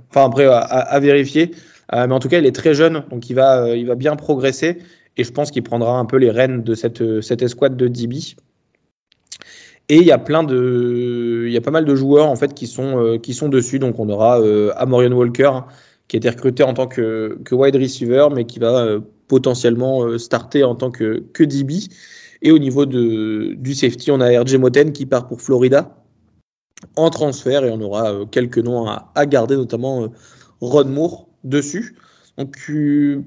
Enfin, 0.09 0.25
après, 0.25 0.45
à, 0.45 0.99
vérifier. 1.01 1.51
mais 1.91 2.13
en 2.13 2.19
tout 2.19 2.29
cas, 2.29 2.39
il 2.39 2.45
est 2.45 2.55
très 2.55 2.73
jeune, 2.73 3.03
donc 3.09 3.29
il 3.29 3.33
va, 3.33 3.75
il 3.75 3.85
va 3.85 3.95
bien 3.95 4.15
progresser. 4.15 4.77
Et 5.17 5.25
je 5.25 5.31
pense 5.31 5.51
qu'il 5.51 5.63
prendra 5.63 5.97
un 5.97 6.05
peu 6.05 6.15
les 6.15 6.31
rênes 6.31 6.63
de 6.63 6.73
cette, 6.73 7.21
cette 7.21 7.41
escouade 7.41 7.75
de 7.75 7.89
DB. 7.89 8.35
Et 9.89 9.97
il 9.97 10.03
y 10.05 10.11
a 10.11 10.17
plein 10.17 10.43
de, 10.43 11.43
il 11.47 11.53
y 11.53 11.57
a 11.57 11.61
pas 11.61 11.71
mal 11.71 11.85
de 11.85 11.95
joueurs 11.95 12.27
en 12.27 12.35
fait 12.35 12.53
qui 12.53 12.65
sont 12.65 12.99
euh, 12.99 13.17
qui 13.19 13.33
sont 13.33 13.49
dessus. 13.49 13.77
Donc 13.79 13.99
on 13.99 14.09
aura 14.09 14.41
euh, 14.41 14.71
Amorion 14.77 15.11
Walker 15.11 15.51
qui 16.07 16.15
a 16.15 16.19
été 16.19 16.29
recruté 16.29 16.63
en 16.63 16.73
tant 16.73 16.87
que, 16.87 17.37
que 17.45 17.55
wide 17.55 17.75
receiver, 17.75 18.27
mais 18.33 18.45
qui 18.45 18.59
va 18.59 18.83
euh, 18.83 18.99
potentiellement 19.27 20.03
euh, 20.03 20.17
starter 20.17 20.63
en 20.63 20.75
tant 20.75 20.89
que 20.89 21.23
que 21.33 21.43
DB. 21.43 21.83
Et 22.41 22.51
au 22.51 22.59
niveau 22.59 22.85
de, 22.85 23.53
du 23.57 23.73
safety, 23.73 24.11
on 24.11 24.21
a 24.21 24.41
RJ 24.41 24.55
Moten 24.55 24.91
qui 24.91 25.05
part 25.05 25.27
pour 25.27 25.41
Florida 25.41 25.95
en 26.95 27.09
transfert 27.09 27.63
et 27.63 27.71
on 27.71 27.81
aura 27.81 28.25
quelques 28.31 28.59
noms 28.59 28.87
à, 28.87 29.11
à 29.15 29.25
garder, 29.25 29.55
notamment 29.55 30.09
Ron 30.61 30.85
Moore 30.85 31.27
dessus. 31.43 31.95
Donc 32.37 32.55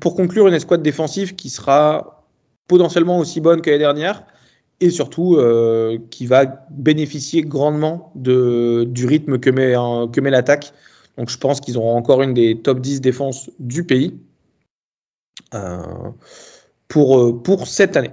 pour 0.01 0.14
conclure, 0.14 0.47
une 0.47 0.55
escouade 0.55 0.83
défensive 0.83 1.35
qui 1.35 1.51
sera 1.51 2.27
potentiellement 2.68 3.18
aussi 3.18 3.40
bonne 3.40 3.61
que 3.61 3.71
l'année 3.71 3.81
dernière 3.81 4.25
et 4.81 4.91
surtout 4.91 5.37
euh, 5.37 5.99
qui 6.11 6.27
va 6.27 6.67
bénéficier 6.71 7.43
grandement 7.43 8.12
de, 8.14 8.85
du 8.88 9.07
rythme 9.07 9.38
que 9.38 9.51
met, 9.51 9.75
que 10.12 10.21
met 10.21 10.31
l'attaque. 10.31 10.73
Donc 11.17 11.31
je 11.31 11.38
pense 11.38 11.61
qu'ils 11.61 11.77
auront 11.77 11.97
encore 11.97 12.23
une 12.23 12.35
des 12.35 12.61
top 12.61 12.81
10 12.81 13.01
défenses 13.01 13.51
du 13.59 13.85
pays 13.85 14.17
euh, 15.55 15.83
pour, 16.87 17.19
euh, 17.19 17.33
pour 17.33 17.67
cette 17.67 17.97
année. 17.97 18.12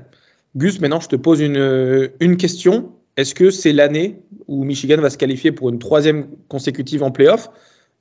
Gus, 0.55 0.79
maintenant 0.79 0.99
je 0.99 1.09
te 1.09 1.15
pose 1.15 1.39
une, 1.41 2.11
une 2.19 2.37
question. 2.37 2.91
Est-ce 3.17 3.35
que 3.35 3.51
c'est 3.51 3.73
l'année 3.73 4.19
où 4.47 4.63
Michigan 4.63 4.97
va 4.97 5.09
se 5.09 5.17
qualifier 5.17 5.51
pour 5.51 5.69
une 5.69 5.79
troisième 5.79 6.27
consécutive 6.47 7.03
en 7.03 7.11
playoff? 7.11 7.49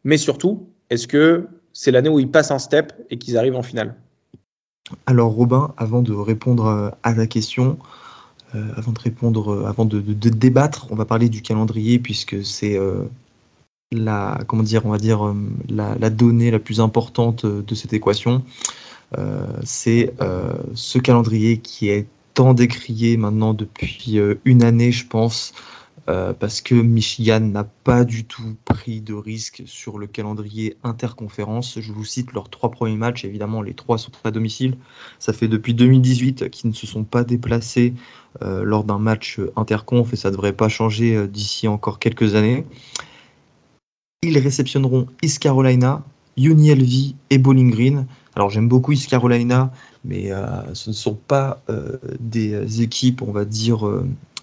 Mais 0.05 0.17
surtout, 0.17 0.69
est-ce 0.91 1.07
que 1.07 1.47
c'est 1.73 1.91
l'année 1.91 2.09
où 2.09 2.19
ils 2.19 2.31
passent 2.31 2.51
un 2.51 2.59
step 2.59 2.93
et 3.11 3.19
qu'ils 3.19 3.37
arrivent 3.37 3.57
en 3.57 3.63
finale? 3.63 3.95
Alors 5.07 5.33
Robin, 5.33 5.75
avant 5.77 6.03
de 6.03 6.13
répondre 6.13 6.95
à 7.03 7.15
la 7.15 7.27
question, 7.27 7.79
avant 8.77 8.93
de 8.93 8.99
répondre, 8.99 9.67
avant 9.67 9.85
de, 9.85 10.01
débattre, 10.01 10.87
on 10.91 10.95
va 10.95 11.05
parler 11.05 11.29
du 11.29 11.43
calendrier 11.43 11.99
puisque 11.99 12.45
c'est 12.45 12.79
la, 13.93 14.39
comment 14.47 14.63
dire, 14.63 14.87
on 14.87 14.91
va 14.91 14.99
dire 14.99 15.35
la, 15.69 16.11
donnée 16.11 16.51
la 16.51 16.59
plus 16.59 16.81
importante 16.81 17.47
de 17.47 17.75
cette 17.75 17.93
équation. 17.93 18.43
c'est 19.65 20.15
ce 20.75 20.99
calendrier 20.99 21.59
qui 21.59 21.89
est 21.89 22.07
tant 22.35 22.55
décrié 22.55 23.17
maintenant 23.17 23.55
depuis 23.55 24.19
une 24.45 24.63
année, 24.63 24.93
je 24.93 25.07
pense, 25.07 25.53
euh, 26.09 26.35
parce 26.35 26.61
que 26.61 26.75
Michigan 26.75 27.41
n'a 27.41 27.65
pas 27.65 28.05
du 28.05 28.25
tout 28.25 28.57
pris 28.67 29.01
de 29.01 29.15
risque 29.15 29.63
sur 29.65 29.99
le 29.99 30.07
calendrier 30.07 30.77
interconférence. 30.83 31.81
Je 31.81 31.93
vous 31.93 32.05
cite 32.05 32.35
leurs 32.35 32.51
trois 32.51 32.71
premiers 32.71 32.97
matchs, 32.97 33.25
évidemment 33.25 33.63
les 33.63 33.73
trois 33.73 33.97
sont 33.97 34.13
à 34.23 34.31
domicile. 34.31 34.77
Ça 35.19 35.33
fait 35.33 35.49
depuis 35.49 35.73
2018 35.73 36.51
qu'ils 36.51 36.69
ne 36.69 36.75
se 36.75 36.87
sont 36.87 37.05
pas 37.05 37.25
déplacés 37.25 37.95
euh, 38.43 38.65
lors 38.65 38.85
d'un 38.85 38.99
match 38.99 39.41
interconf 39.57 40.13
et 40.13 40.17
ça 40.17 40.29
ne 40.29 40.35
devrait 40.35 40.53
pas 40.53 40.69
changer 40.69 41.17
euh, 41.17 41.27
d'ici 41.27 41.69
encore 41.69 41.99
quelques 41.99 42.35
années. 42.35 42.67
Ils 44.21 44.39
réceptionneront 44.39 45.07
East 45.23 45.39
Carolina, 45.39 46.05
UNLV 46.37 47.15
et 47.31 47.39
Bowling 47.39 47.71
Green. 47.71 48.07
Alors 48.37 48.51
j'aime 48.51 48.69
beaucoup 48.69 48.93
East 48.93 49.09
Carolina, 49.09 49.73
mais 50.05 50.31
ce 50.73 50.91
ne 50.91 50.95
sont 50.95 51.15
pas 51.15 51.63
des 52.19 52.83
équipes, 52.83 53.23
on 53.23 53.33
va 53.33 53.45
dire, 53.45 53.87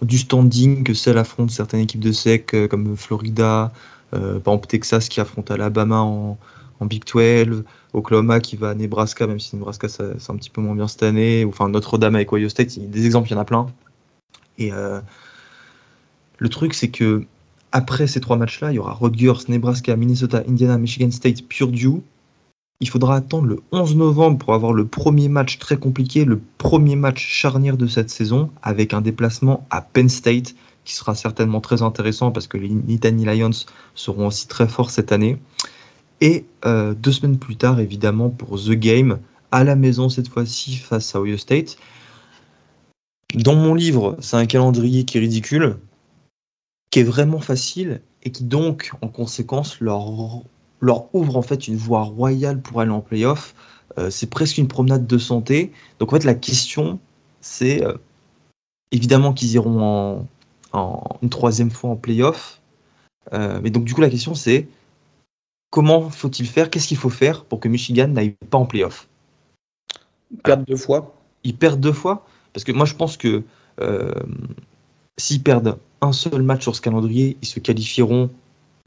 du 0.02 0.18
standing 0.18 0.84
que 0.84 0.94
celle 0.94 1.18
affronte 1.18 1.52
certaines 1.52 1.82
équipes 1.82 2.02
de 2.02 2.12
SEC 2.12 2.54
euh, 2.54 2.68
comme 2.68 2.96
Florida, 2.98 3.72
euh, 4.14 4.40
par 4.40 4.60
Texas 4.62 5.10
qui 5.10 5.22
affronte 5.22 5.52
Alabama 5.52 6.02
en, 6.02 6.38
Big 6.82 7.04
12, 7.06 7.64
Oklahoma 7.94 8.40
qui 8.40 8.56
va 8.56 8.70
à 8.70 8.74
Nebraska, 8.74 9.28
même 9.28 9.40
si 9.40 9.56
Nebraska 9.56 9.88
c'est 9.88 10.30
un 10.32 10.36
petit 10.36 10.50
peu 10.50 10.62
moins 10.62 10.74
bien 10.74 10.88
cette 10.88 11.04
année, 11.04 11.46
ou 11.46 11.50
enfin 11.50 11.70
Notre-Dame 11.70 12.16
avec 12.16 12.34
Ohio 12.34 12.50
State, 12.50 12.80
des 12.80 13.06
exemples, 13.06 13.30
il 13.30 13.34
y 13.34 13.36
en 13.36 13.40
a 13.40 13.46
plein. 13.46 13.68
Et 14.58 14.74
euh, 14.74 15.00
le 16.40 16.50
truc, 16.50 16.74
c'est 16.74 16.90
que 16.90 17.24
après 17.72 18.08
ces 18.08 18.20
trois 18.20 18.36
matchs-là, 18.36 18.72
il 18.72 18.76
y 18.76 18.80
aura 18.80 18.94
Rutgers, 18.94 19.48
Nebraska, 19.48 19.96
Minnesota, 19.96 20.44
Indiana, 20.50 20.80
Michigan 20.80 21.12
State, 21.12 21.48
Purdue, 21.48 22.02
il 22.82 22.90
faudra 22.90 23.16
attendre 23.16 23.48
le 23.48 23.60
11 23.72 23.96
novembre 23.96 24.40
pour 24.40 24.56
avoir 24.56 24.74
le 24.74 24.88
premier 24.88 25.30
match 25.30 25.60
très 25.60 25.78
compliqué, 25.78 26.26
le 26.26 26.42
premier 26.58 26.96
match 26.96 27.24
charnière 27.26 27.78
de 27.78 27.86
cette 27.86 28.10
saison, 28.10 28.50
avec 28.64 28.94
un 28.94 29.02
déplacement 29.02 29.66
à 29.70 29.82
Penn 29.82 30.10
State, 30.10 30.56
qui 30.84 30.96
sera 30.96 31.14
certainement 31.14 31.62
très 31.62 31.84
intéressant 31.84 32.32
parce 32.32 32.48
que 32.48 32.58
les 32.58 32.70
Nittany 32.70 33.26
Lions 33.26 33.66
seront 33.94 34.28
aussi 34.28 34.48
très 34.48 34.68
forts 34.68 34.90
cette 34.90 35.12
année. 35.12 35.38
Et 36.22 36.46
euh, 36.66 36.96
deux 36.96 37.12
semaines 37.12 37.38
plus 37.38 37.56
tard, 37.56 37.80
évidemment, 37.80 38.32
pour 38.32 38.60
The 38.60 38.72
Game, 38.72 39.20
à 39.52 39.64
la 39.64 39.76
maison 39.76 40.10
cette 40.10 40.28
fois-ci 40.28 40.76
face 40.78 41.16
à 41.16 41.22
Ohio 41.22 41.38
State. 41.38 41.78
Dans 43.36 43.56
mon 43.56 43.76
livre, 43.76 44.18
c'est 44.22 44.38
un 44.38 44.48
calendrier 44.48 45.06
qui 45.06 45.20
est 45.20 45.22
ridicule, 45.22 45.78
qui 46.90 47.00
est 47.00 47.04
vraiment 47.04 47.40
facile 47.40 48.02
et 48.24 48.32
qui 48.32 48.44
donc, 48.44 48.92
en 49.02 49.08
conséquence, 49.08 49.80
leur 49.80 50.02
leur 50.82 51.14
ouvre 51.16 51.38
en 51.38 51.42
fait 51.42 51.68
une 51.68 51.78
voie 51.78 52.02
royale 52.02 52.62
pour 52.62 52.82
aller 52.82 52.92
en 52.92 53.02
playoff. 53.02 53.56
Euh, 53.98 54.10
c'est 54.10 54.30
presque 54.30 54.58
une 54.58 54.68
promenade 54.68 55.08
de 55.08 55.18
santé. 55.18 55.72
Donc 56.00 56.12
en 56.12 56.18
fait 56.18 56.26
la 56.26 56.34
question 56.34 57.00
c'est 57.40 57.86
euh, 57.86 57.94
évidemment 58.92 59.34
qu'ils 59.34 59.54
iront 59.54 60.28
en, 60.74 61.18
une 61.22 61.30
troisième 61.30 61.72
fois 61.72 61.92
en 61.92 61.96
playoff. 61.96 62.62
Euh, 63.34 63.60
mais 63.64 63.70
donc 63.70 63.86
du 63.86 63.94
coup 63.94 64.02
la 64.02 64.10
question 64.10 64.34
c'est 64.34 64.68
comment 65.70 66.10
faut-il 66.10 66.48
faire? 66.48 66.70
Qu'est-ce 66.70 66.88
qu'il 66.88 66.98
faut 66.98 67.10
faire 67.10 67.46
pour 67.46 67.60
que 67.60 67.68
Michigan 67.68 68.08
n'aille 68.08 68.36
pas 68.50 68.58
en 68.58 68.66
playoff? 68.66 69.08
Perdre 70.44 70.66
deux 70.66 70.76
fois. 70.76 71.16
Ils 71.44 71.56
perdent 71.56 71.80
deux 71.80 71.94
fois 71.94 72.26
Parce 72.54 72.64
que 72.64 72.72
moi 72.72 72.86
je 72.86 72.96
pense 72.96 73.18
que 73.18 73.44
s'ils 75.18 75.44
perdent 75.44 75.78
un 76.02 76.14
seul 76.14 76.42
match 76.42 76.64
sur 76.64 76.76
ce 76.76 76.82
calendrier, 76.82 77.38
ils 77.42 77.48
se 77.48 77.60
qualifieront 77.60 78.30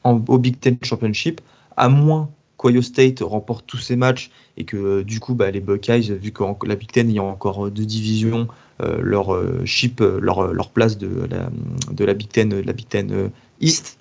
au 0.03 0.37
Big 0.37 0.59
Ten 0.59 0.77
Championship 0.81 1.41
à 1.77 1.89
moins 1.89 2.29
qu'Ohio 2.57 2.81
State 2.81 3.19
remporte 3.21 3.65
tous 3.67 3.77
ses 3.77 3.95
matchs 3.95 4.31
et 4.57 4.63
que 4.65 4.77
euh, 4.77 5.03
du 5.03 5.19
coup 5.19 5.35
bah, 5.35 5.51
les 5.51 5.59
Buckeyes, 5.59 6.17
vu 6.17 6.31
que 6.31 6.43
la 6.65 6.75
Big 6.75 6.91
Ten 6.91 7.09
il 7.09 7.15
y 7.15 7.19
a 7.19 7.23
encore 7.23 7.69
deux 7.69 7.85
divisions, 7.85 8.47
euh, 8.81 8.99
leur 9.01 9.33
euh, 9.33 9.63
chip, 9.65 9.99
leur, 9.99 10.69
place 10.69 10.97
de 10.97 11.27
la, 11.29 11.49
de 11.91 12.05
la 12.05 12.13
Big 12.13 12.29
Ten, 12.29 12.61
la 12.61 12.73
Big 12.73 12.87
Ten 12.87 13.31
East. 13.61 13.97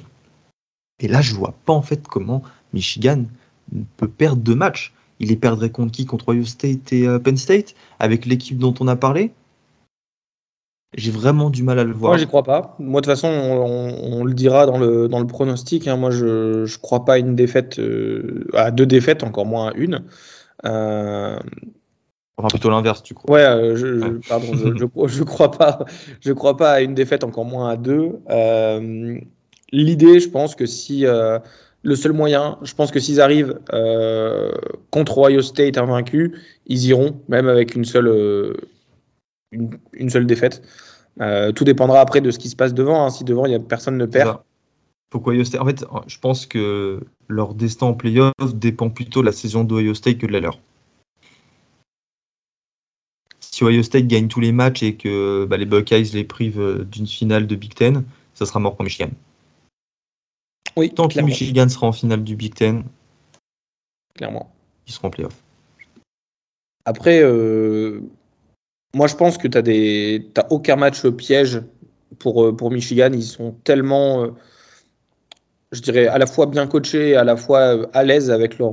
Et 1.01 1.09
là, 1.09 1.21
je 1.21 1.35
vois 1.35 1.55
pas 1.65 1.73
en 1.73 1.83
fait 1.83 2.07
comment 2.07 2.43
Michigan 2.73 3.25
peut 3.97 4.09
perdre 4.09 4.43
deux 4.43 4.55
matchs. 4.55 4.93
Il 5.21 5.29
les 5.29 5.37
perdrait 5.37 5.71
contre 5.71 5.93
qui? 5.93 6.07
Contre 6.07 6.31
Ohio 6.31 6.45
State 6.45 6.93
et 6.93 7.07
Penn 7.23 7.37
State 7.37 7.75
Avec 8.01 8.27
l'équipe 8.27 8.59
dont 8.59 8.75
on 8.81 8.89
a 8.89 8.97
parlé? 8.97 9.33
J'ai 10.96 11.11
vraiment 11.11 11.50
du 11.50 11.62
mal 11.62 11.78
à 11.78 11.85
le 11.85 11.92
voir. 11.92 12.12
Moi, 12.12 12.18
j'y 12.18 12.26
crois 12.26 12.42
pas. 12.42 12.76
Moi, 12.78 13.00
de 13.00 13.07
toute 13.07 13.14
façon, 13.14 13.28
on, 13.28 14.24
le 14.24 14.33
dira 14.33 14.66
dans 14.66 14.78
le, 14.78 15.09
dans 15.09 15.18
le 15.18 15.26
pronostic. 15.26 15.88
Hein. 15.88 15.96
Moi, 15.96 16.11
je 16.11 16.62
ne 16.62 16.78
crois 16.78 17.04
pas 17.04 17.14
à 17.14 17.18
une 17.18 17.35
défaite, 17.35 17.78
euh, 17.78 18.46
à 18.54 18.70
deux 18.70 18.87
défaites, 18.87 19.22
encore 19.22 19.46
moins 19.46 19.70
à 19.70 19.74
une. 19.74 20.02
Euh... 20.64 21.38
Enfin, 22.37 22.48
plutôt 22.48 22.70
l'inverse, 22.70 23.02
tu 23.02 23.14
crois. 23.14 23.35
Ouais, 23.35 23.44
euh, 23.44 23.76
je, 23.76 24.28
pardon, 24.28 24.52
je, 24.54 24.87
je, 25.07 25.22
crois 25.24 25.50
pas. 25.50 25.85
Je 26.20 26.33
crois 26.33 26.57
pas 26.57 26.72
à 26.72 26.80
une 26.80 26.94
défaite, 26.94 27.24
encore 27.24 27.44
moins 27.44 27.70
à 27.70 27.76
deux. 27.76 28.20
L'idée, 29.72 30.20
je 30.20 30.28
pense 30.28 30.54
que 30.54 30.66
si 30.66 31.04
le 31.83 31.96
seul 31.96 32.12
moyen, 32.12 32.59
je 32.62 32.74
pense 32.74 32.92
que 32.92 33.00
s'ils 33.00 33.20
arrivent 33.20 33.59
contre 34.90 35.18
Ohio 35.18 35.42
State 35.42 35.76
invaincu, 35.76 36.38
ils 36.66 36.87
iront, 36.87 37.20
même 37.28 37.48
avec 37.48 37.74
une 37.74 37.85
seule, 37.85 38.57
une, 39.93 40.11
seule 40.11 40.27
défaite. 40.27 40.62
Euh, 41.21 41.53
tout 41.53 41.64
dépendra 41.64 42.01
après 42.01 42.21
de 42.21 42.31
ce 42.31 42.38
qui 42.38 42.49
se 42.49 42.57
passe 42.57 42.75
devant. 42.75 43.05
Hein. 43.05 43.11
Si 43.11 43.25
devant, 43.25 43.47
il 43.47 43.53
y 43.53 43.55
a 43.55 43.61
personne 43.61 43.97
ne 43.97 44.07
perd. 44.07 44.38
Pourquoi 45.11 45.33
Ohio 45.33 45.45
State 45.45 45.61
En 45.61 45.67
fait, 45.67 45.85
je 46.09 46.19
pense 46.19 46.45
que 46.45 47.01
leur 47.29 47.55
destin 47.55 47.87
en 47.87 47.95
playoff 47.95 48.33
dépend 48.55 48.90
plutôt 48.90 49.21
de 49.21 49.27
la 49.27 49.33
saison 49.33 49.62
d'Ohio 49.62 49.95
State 49.95 50.19
que 50.19 50.27
de 50.27 50.33
la 50.33 50.40
leur. 50.40 50.59
Si 53.40 53.62
Ohio 53.62 53.85
State 53.85 54.09
gagne 54.09 54.27
tous 54.27 54.40
les 54.40 54.51
matchs 54.51 54.83
et 54.83 54.97
que 54.97 55.47
bah, 55.49 55.57
les 55.57 55.67
Buckeyes 55.67 56.11
les 56.12 56.25
privent 56.25 56.61
euh, 56.61 56.85
d'une 56.85 57.07
finale 57.07 57.47
de 57.47 57.55
Big 57.55 57.75
Ten, 57.75 58.03
ça 58.35 58.47
sera 58.47 58.59
mort 58.59 58.75
pour 58.75 58.85
Michigan. 58.85 59.11
Oui, 60.77 60.90
Tant 60.90 61.07
que 61.07 61.21
Michigan 61.21 61.69
sera 61.69 61.87
en 61.87 61.93
finale 61.93 62.25
du 62.25 62.35
Big 62.35 62.53
Ten, 62.53 62.83
clairement, 64.17 64.53
ils 64.88 64.93
seront 64.93 65.07
en 65.07 65.11
playoff. 65.11 65.40
Après, 66.85 67.21
euh, 67.23 68.01
moi, 68.94 69.07
je 69.07 69.16
pense 69.16 69.38
que 69.38 69.48
tu 69.48 69.62
des... 69.62 70.26
aucun 70.50 70.76
match 70.76 71.07
piège 71.09 71.61
pour, 72.18 72.44
euh, 72.44 72.57
pour 72.57 72.70
Michigan. 72.70 73.11
Ils 73.12 73.22
sont 73.22 73.54
tellement, 73.64 74.22
euh, 74.22 74.28
je 75.72 75.80
dirais, 75.80 76.07
à 76.07 76.18
la 76.18 76.26
fois 76.26 76.46
bien 76.46 76.66
coachés, 76.66 77.16
à 77.16 77.24
la 77.24 77.37
fois 77.37 77.61
euh, 77.61 77.87
à 77.92 78.04
l'aise 78.04 78.30
avec 78.30 78.59
leur. 78.59 78.72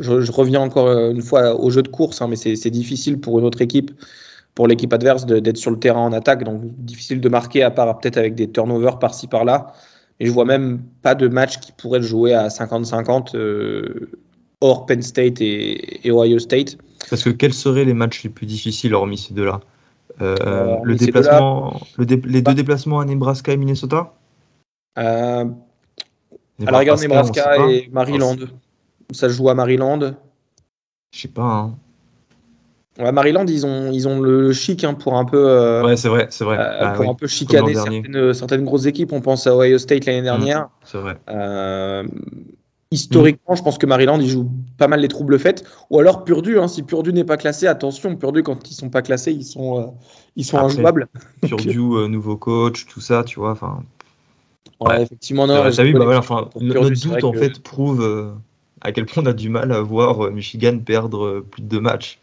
Je, 0.00 0.32
reviens 0.32 0.60
encore 0.60 0.88
une 0.88 1.22
fois 1.22 1.54
au 1.60 1.70
jeu 1.70 1.82
de 1.82 1.88
course, 1.88 2.22
hein, 2.22 2.28
mais 2.28 2.36
c'est 2.36 2.70
difficile 2.70 3.20
pour 3.20 3.38
une 3.38 3.44
autre 3.44 3.60
équipe, 3.62 3.90
pour 4.54 4.66
l'équipe 4.66 4.92
adverse, 4.92 5.26
d'être 5.26 5.58
sur 5.58 5.70
le 5.70 5.78
terrain 5.78 6.00
en 6.00 6.12
attaque. 6.12 6.44
Donc, 6.44 6.62
difficile 6.78 7.20
de 7.20 7.28
marquer, 7.28 7.62
à 7.62 7.70
part 7.70 7.98
peut-être 8.00 8.16
avec 8.16 8.34
des 8.34 8.50
turnovers 8.50 8.98
par-ci 8.98 9.26
par-là. 9.28 9.72
Et 10.20 10.26
je 10.26 10.30
vois 10.30 10.44
même 10.44 10.82
pas 11.02 11.14
de 11.14 11.28
match 11.28 11.58
qui 11.58 11.72
pourrait 11.72 12.02
jouer 12.02 12.34
à 12.34 12.48
50-50 12.48 13.36
hors 14.60 14.86
Penn 14.86 15.02
State 15.02 15.40
et, 15.40 16.10
Ohio 16.10 16.38
State. 16.38 16.78
Parce 17.10 17.22
que 17.22 17.30
quels 17.30 17.54
seraient 17.54 17.84
les 17.84 17.94
matchs 17.94 18.24
les 18.24 18.30
plus 18.30 18.46
difficiles 18.46 18.94
hormis 18.94 19.18
ces 19.18 19.34
deux-là 19.34 19.60
euh, 20.20 20.36
euh, 20.46 20.76
le 20.84 20.94
déplacement, 20.94 21.80
les 21.98 22.06
deux 22.06 22.40
bah. 22.40 22.54
déplacements 22.54 23.00
à 23.00 23.04
Nebraska 23.04 23.52
et 23.52 23.56
Minnesota 23.56 24.14
euh, 24.96 25.44
Alors 26.64 26.80
regarde 26.80 27.00
Nebraska 27.00 27.68
et 27.68 27.88
Maryland. 27.92 28.36
Ça 29.10 29.28
joue 29.28 29.48
à 29.48 29.54
Maryland. 29.54 30.14
Je 31.12 31.20
sais 31.20 31.28
pas. 31.28 31.42
Hein. 31.42 33.10
Maryland, 33.10 33.44
ils 33.48 33.66
ont, 33.66 33.90
ils 33.90 34.06
ont 34.06 34.20
le, 34.20 34.52
chic 34.52 34.84
hein, 34.84 34.94
pour 34.94 35.16
un 35.16 35.24
peu. 35.24 35.82
ouais, 35.84 35.96
c'est 35.96 36.08
vrai, 36.08 36.28
c'est 36.30 36.44
vrai. 36.44 36.58
Ah 36.60 36.92
pour 36.96 37.10
un 37.10 37.14
peu 37.14 37.26
chicaner 37.26 37.74
certaines, 37.74 38.34
certaines, 38.34 38.64
grosses 38.64 38.86
équipes. 38.86 39.12
On 39.12 39.20
pense 39.20 39.48
à 39.48 39.56
Ohio 39.56 39.78
State 39.78 40.06
l'année 40.06 40.22
dernière. 40.22 40.66
Mmh, 40.66 40.68
c'est 40.84 40.98
vrai 40.98 41.16
historiquement, 42.94 43.54
je 43.54 43.62
pense 43.62 43.76
que 43.76 43.86
Maryland, 43.86 44.18
ils 44.20 44.28
jouent 44.28 44.50
pas 44.78 44.88
mal 44.88 45.00
les 45.00 45.08
troubles 45.08 45.38
faits. 45.38 45.64
Ou 45.90 45.98
alors 45.98 46.24
Purdue, 46.24 46.58
hein, 46.58 46.68
si 46.68 46.82
Purdue 46.82 47.12
n'est 47.12 47.24
pas 47.24 47.36
classé, 47.36 47.66
attention, 47.66 48.16
Purdue, 48.16 48.42
quand 48.42 48.70
ils 48.70 48.74
sont 48.74 48.88
pas 48.88 49.02
classés, 49.02 49.32
ils 49.32 49.44
sont, 49.44 49.80
euh, 49.80 49.86
ils 50.36 50.44
sont 50.44 50.58
injouables. 50.58 51.08
Purdue, 51.42 51.78
euh, 51.78 52.08
nouveau 52.08 52.36
coach, 52.36 52.86
tout 52.86 53.00
ça, 53.00 53.24
tu 53.24 53.40
vois. 53.40 53.50
Enfin. 53.50 53.82
Ouais, 54.80 55.02
effectivement, 55.02 55.46
non. 55.46 55.68
Vu, 55.68 55.92
bah, 55.92 56.04
voilà, 56.04 56.20
notre 56.60 56.90
doute, 56.90 57.24
en 57.24 57.32
fait, 57.32 57.62
prouve 57.62 58.02
euh, 58.02 58.32
à 58.80 58.92
quel 58.92 59.06
point 59.06 59.22
on 59.22 59.26
a 59.26 59.32
du 59.32 59.48
mal 59.48 59.72
à 59.72 59.80
voir 59.80 60.30
Michigan 60.30 60.78
perdre 60.78 61.44
plus 61.50 61.62
de 61.62 61.68
deux 61.68 61.80
matchs. 61.80 62.18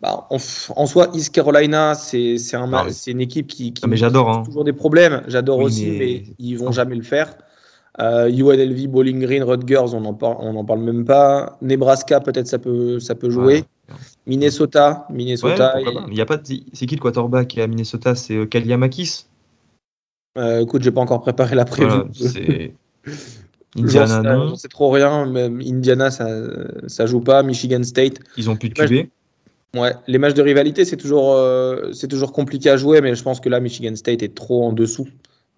Bah, 0.00 0.26
en, 0.30 0.38
soi, 0.86 1.10
East 1.12 1.34
Carolina, 1.34 1.94
c'est 1.94 2.36
un, 2.54 2.72
ah 2.72 2.86
une 3.06 3.20
équipe 3.20 3.48
qui, 3.48 3.74
qui 3.74 3.82
ah, 3.84 3.86
mais 3.86 4.02
hein. 4.02 4.42
toujours 4.46 4.64
des 4.64 4.72
problèmes. 4.72 5.22
J'adore 5.26 5.58
aussi, 5.58 5.90
mais... 5.90 6.24
ils 6.38 6.56
vont 6.56 6.72
jamais 6.72 6.94
le 6.94 7.02
faire. 7.02 7.34
Euh, 7.98 8.28
UNLV, 8.30 8.86
Bowling 8.86 9.20
Green, 9.20 9.42
Rutgers, 9.42 9.94
on 9.94 10.00
n'en 10.00 10.14
parle, 10.14 10.80
même 10.80 11.04
pas. 11.04 11.58
Nebraska, 11.60 12.20
peut-être 12.20 12.46
ça 12.46 12.58
peut, 12.58 13.00
ça 13.00 13.14
peut 13.14 13.30
jouer. 13.30 13.64
Minnesota, 14.26 15.06
Minnesota. 15.10 15.74
Ouais, 15.76 15.82
Il 16.10 16.16
y 16.16 16.20
a 16.20 16.26
pas. 16.26 16.36
de- 16.36 16.44
C'est 16.72 16.86
qui 16.86 16.94
le 16.94 17.00
quarterback 17.00 17.58
à 17.58 17.66
Minnesota? 17.66 18.14
C'est 18.14 18.36
euh, 18.36 18.46
Kaliamakis. 18.46 19.26
Euh, 20.38 20.60
écoute, 20.60 20.82
j'ai 20.82 20.92
pas 20.92 21.00
encore 21.00 21.20
préparé 21.20 21.56
la 21.56 21.64
prévue. 21.64 21.88
Voilà, 21.90 22.04
c'est 22.12 22.74
Indiana 23.76 24.22
non? 24.22 24.54
sais 24.54 24.68
trop 24.68 24.90
rien. 24.90 25.26
Même 25.26 25.60
Indiana, 25.60 26.10
ça, 26.12 26.28
ça 26.86 27.06
joue 27.06 27.20
pas. 27.20 27.42
Michigan 27.42 27.82
State. 27.82 28.20
Ils 28.36 28.48
ont 28.48 28.56
plus 28.56 28.68
de 28.68 28.74
QB. 28.74 29.08
Ouais, 29.76 29.92
les 30.08 30.18
matchs 30.18 30.34
de 30.34 30.42
rivalité, 30.42 30.84
c'est 30.84 30.96
toujours, 30.96 31.34
euh, 31.34 31.92
c'est 31.92 32.08
toujours 32.08 32.32
compliqué 32.32 32.70
à 32.70 32.76
jouer, 32.76 33.00
mais 33.00 33.14
je 33.14 33.22
pense 33.22 33.38
que 33.40 33.48
là, 33.48 33.60
Michigan 33.60 33.94
State 33.94 34.22
est 34.22 34.34
trop 34.34 34.64
en 34.64 34.72
dessous 34.72 35.06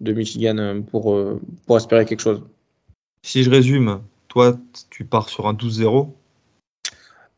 de 0.03 0.13
Michigan 0.13 0.57
euh, 0.57 0.81
pour, 0.81 1.13
euh, 1.13 1.39
pour 1.65 1.77
espérer 1.77 2.05
quelque 2.05 2.19
chose. 2.21 2.41
Si 3.25 3.43
je 3.43 3.49
résume, 3.49 3.99
toi, 4.27 4.55
tu 4.89 5.05
pars 5.05 5.29
sur 5.29 5.47
un 5.47 5.53
12-0. 5.53 6.07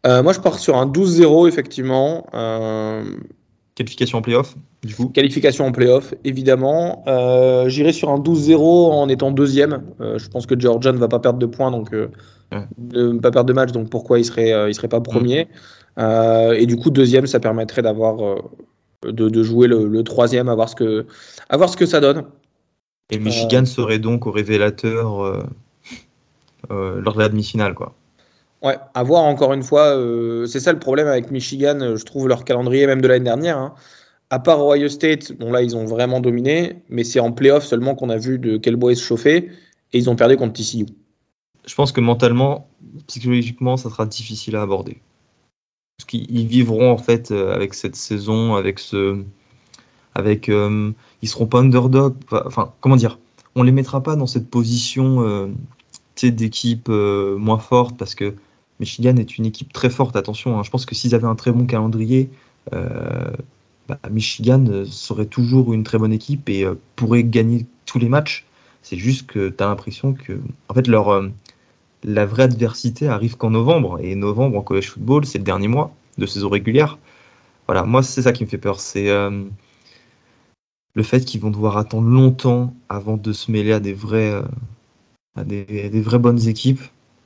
Euh, 0.08 0.22
moi, 0.24 0.34
je 0.34 0.40
pars 0.40 0.60
sur 0.60 0.76
un 0.78 0.86
12-0, 0.86 1.48
effectivement. 1.48 2.28
Euh, 2.34 3.04
Qualification 3.76 4.20
en 4.20 4.22
playoff, 4.22 4.56
du 4.84 4.96
coup. 4.96 5.10
qualification 5.10 5.66
en 5.66 5.72
playoff, 5.72 6.14
évidemment. 6.24 7.04
Euh, 7.08 7.68
J'irai 7.68 7.92
sur 7.92 8.10
un 8.10 8.20
12-0 8.20 8.92
en 8.92 9.10
étant 9.10 9.32
deuxième. 9.32 9.84
Je 10.00 10.28
pense 10.30 10.46
que 10.46 10.58
Georgia 10.58 10.92
ne 10.94 10.98
va 10.98 11.08
pas 11.10 11.20
perdre 11.20 11.40
de 11.40 11.46
points, 11.46 11.72
donc 11.72 11.90
Ouais. 12.52 12.64
ne 12.78 13.18
pas 13.20 13.32
perdre 13.32 13.48
de 13.48 13.54
match, 13.54 13.72
donc 13.72 13.90
pourquoi 13.90 14.20
il 14.20 14.24
serait, 14.24 14.54
euh, 14.54 14.70
il 14.70 14.76
serait 14.76 14.88
pas 14.88 15.02
premier 15.02 15.48
Euh, 15.98 16.54
Et 16.54 16.68
du 16.68 16.78
coup, 16.78 16.90
deuxième, 16.92 17.26
ça 17.28 17.40
permettrait 17.40 17.82
d'avoir 17.82 18.18
de, 19.04 19.30
de 19.30 19.44
jouer 19.44 19.68
le, 19.68 19.88
le 19.88 20.04
troisième, 20.04 20.48
à 20.48 20.56
voir 20.56 20.70
ce 20.70 20.76
que, 20.76 21.06
à 21.50 21.58
voir 21.58 21.70
ce 21.70 21.76
que 21.78 21.86
ça 21.86 22.00
donne. 22.00 22.24
Et 23.12 23.20
Michigan 23.20 23.66
serait 23.66 24.00
donc 24.00 24.26
au 24.26 24.32
révélateur 24.32 25.24
euh, 25.24 25.44
euh, 26.72 27.02
lors 27.02 27.14
de 27.14 27.20
la 27.20 27.30
demi-finale, 27.30 27.76
quoi. 27.76 27.94
Ouais, 28.64 28.78
à 28.96 29.04
voir 29.04 29.24
encore 29.24 29.54
une 29.54 29.62
fois. 29.62 29.96
euh, 29.96 30.48
c'est 30.48 30.60
ça 30.60 30.74
le 30.74 30.80
problème 30.80 31.08
avec 31.08 31.30
Michigan, 31.30 31.96
je 31.96 32.04
trouve 32.04 32.28
leur 32.28 32.46
calendrier 32.46 32.88
même 32.88 33.02
de 33.02 33.08
l'année 33.08 33.26
dernière. 33.26 33.58
hein. 33.58 33.76
À 34.32 34.40
part 34.40 34.66
Ohio 34.66 34.90
State, 34.90 35.34
bon 35.34 35.52
là 35.52 35.62
ils 35.62 35.78
ont 35.78 35.86
vraiment 35.86 36.20
dominé, 36.20 36.78
mais 36.90 37.04
c'est 37.04 37.20
en 37.20 37.32
playoff 37.32 37.64
seulement 37.64 37.94
qu'on 37.94 38.10
a 38.10 38.18
vu 38.18 38.40
de 38.40 38.58
quel 38.58 38.76
bois 38.76 38.96
se 38.96 39.04
chauffer 39.04 39.52
et 39.94 39.98
ils 40.00 40.10
ont 40.10 40.16
perdu 40.16 40.36
contre 40.36 40.54
TCU. 40.54 40.88
Je 41.68 41.76
pense 41.76 41.92
que 41.92 42.02
mentalement, 42.02 42.68
psychologiquement, 43.06 43.78
ça 43.78 43.92
sera 43.92 44.08
difficile 44.08 44.56
à 44.56 44.64
aborder. 44.64 44.98
Parce 45.98 46.08
qu'ils 46.10 46.26
ils 46.36 46.48
vivront 46.48 46.92
en 46.92 46.98
fait 46.98 47.30
avec 47.30 47.76
cette 47.76 47.96
saison, 47.96 48.56
avec 48.56 48.80
ce, 48.80 49.24
avec, 50.16 50.50
euh, 50.50 50.92
ils 51.22 51.30
seront 51.30 51.46
pas 51.46 51.60
underdog. 51.60 52.16
Enfin, 52.32 52.74
comment 52.82 52.96
dire 52.96 53.20
On 53.56 53.64
les 53.64 53.72
mettra 53.72 54.02
pas 54.02 54.16
dans 54.16 54.28
cette 54.28 54.50
position, 54.50 55.22
euh, 55.22 55.48
d'équipe 56.24 56.88
euh, 56.90 57.38
moins 57.38 57.60
forte 57.60 57.98
parce 57.98 58.16
que 58.16 58.36
Michigan 58.80 59.16
est 59.18 59.38
une 59.38 59.46
équipe 59.46 59.72
très 59.74 59.90
forte. 59.90 60.16
Attention, 60.16 60.58
hein. 60.58 60.64
je 60.64 60.70
pense 60.70 60.86
que 60.86 60.96
s'ils 60.96 61.16
avaient 61.16 61.28
un 61.28 61.36
très 61.36 61.52
bon 61.52 61.66
calendrier, 61.66 62.30
euh, 62.74 63.32
bah, 63.88 64.00
Michigan 64.12 64.66
euh, 64.68 64.86
serait 64.86 65.26
toujours 65.28 65.74
une 65.74 65.84
très 65.84 65.98
bonne 65.98 66.14
équipe 66.14 66.50
et 66.50 66.66
pourrait 66.96 67.24
gagner 67.24 67.66
tous 67.86 68.00
les 68.00 68.10
matchs. 68.10 68.46
C'est 68.82 68.98
juste 68.98 69.28
que 69.28 69.50
tu 69.50 69.64
as 69.64 69.68
l'impression 69.68 70.14
que, 70.14 70.40
en 70.70 70.74
fait, 70.74 70.88
leur 70.88 71.30
la 72.04 72.26
vraie 72.28 72.44
adversité 72.44 73.08
arrive 73.08 73.36
qu'en 73.36 73.50
novembre. 73.50 74.00
Et 74.00 74.14
novembre 74.14 74.60
en 74.60 74.62
college 74.62 74.92
football, 74.92 75.26
c'est 75.26 75.40
le 75.40 75.44
dernier 75.44 75.68
mois 75.68 75.92
de 76.20 76.28
saison 76.28 76.50
régulière. 76.50 77.00
Voilà, 77.68 77.84
moi, 77.84 78.04
c'est 78.04 78.22
ça 78.22 78.32
qui 78.32 78.44
me 78.44 78.50
fait 78.50 78.60
peur. 78.60 78.80
C'est 78.80 79.10
le 80.96 81.04
fait 81.04 81.24
qu'ils 81.26 81.42
vont 81.42 81.52
devoir 81.52 81.78
attendre 81.78 82.08
longtemps 82.10 82.74
avant 82.90 83.18
de 83.18 83.34
se 83.34 83.52
mêler 83.52 83.74
à 83.74 83.80
des 83.80 83.94
vrais, 83.94 84.32
euh, 84.32 84.42
à 85.36 85.44
des, 85.44 85.66
à 85.86 85.90
des 85.90 86.02
vraies 86.02 86.20
bonnes 86.20 86.48
équipes. 86.48 86.82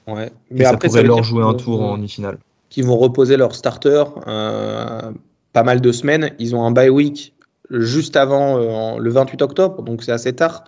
Ouais. 0.08 0.32
Mais 0.52 0.66
ça 0.66 0.76
pourrait 0.78 1.04
leur 1.04 1.24
jouer 1.24 1.44
un 1.44 1.52
vont- 1.52 1.58
tour 1.58 1.82
en 1.84 1.96
demi-finale. 1.98 2.40
qu'ils 2.70 2.86
vont 2.86 2.98
reposer 2.98 3.38
leur 3.38 3.54
starter 3.56 4.04
euh, 4.28 5.12
pas 5.54 5.64
mal 5.64 5.82
de 5.82 5.92
semaines. 5.92 6.32
Ils 6.40 6.56
ont 6.56 6.66
un 6.66 6.72
bye 6.72 6.90
week 6.90 7.34
juste 7.70 8.16
avant 8.16 8.58
euh, 8.58 8.98
le 9.00 9.10
28 9.12 9.42
octobre, 9.44 9.84
donc 9.84 10.02
c'est 10.04 10.12
assez 10.12 10.34
tard. 10.34 10.64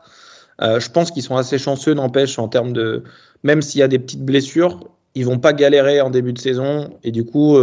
Euh, 0.62 0.80
je 0.80 0.92
pense 0.92 1.10
qu'ils 1.10 1.24
sont 1.24 1.38
assez 1.38 1.58
chanceux, 1.58 1.96
n'empêche, 1.96 2.38
en 2.38 2.48
termes 2.48 2.72
de. 2.74 3.04
Même 3.44 3.64
s'il 3.64 3.80
y 3.80 3.84
a 3.84 3.88
des 3.88 3.98
petites 3.98 4.24
blessures, 4.24 4.80
ils 5.16 5.26
vont 5.26 5.40
pas 5.40 5.54
galérer 5.54 6.02
en 6.02 6.12
début 6.12 6.34
de 6.34 6.38
saison. 6.40 6.92
Et 7.04 7.12
du 7.12 7.26
coup, 7.26 7.58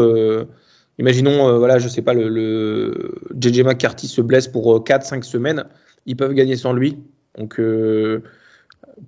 imaginons, 0.99 1.49
euh, 1.49 1.59
voilà, 1.59 1.79
je 1.79 1.89
sais 1.89 2.03
pas, 2.03 2.15
le, 2.15 2.29
le 2.29 3.15
JJ 3.41 3.61
McCarthy 3.63 4.09
se 4.09 4.21
blesse 4.21 4.49
pour 4.49 4.83
4-5 4.85 5.23
semaines. 5.23 5.65
Ils 6.07 6.17
peuvent 6.17 6.35
gagner 6.35 6.57
sans 6.57 6.73
lui. 6.73 6.99
Donc, 7.37 7.61
euh, 7.61 8.23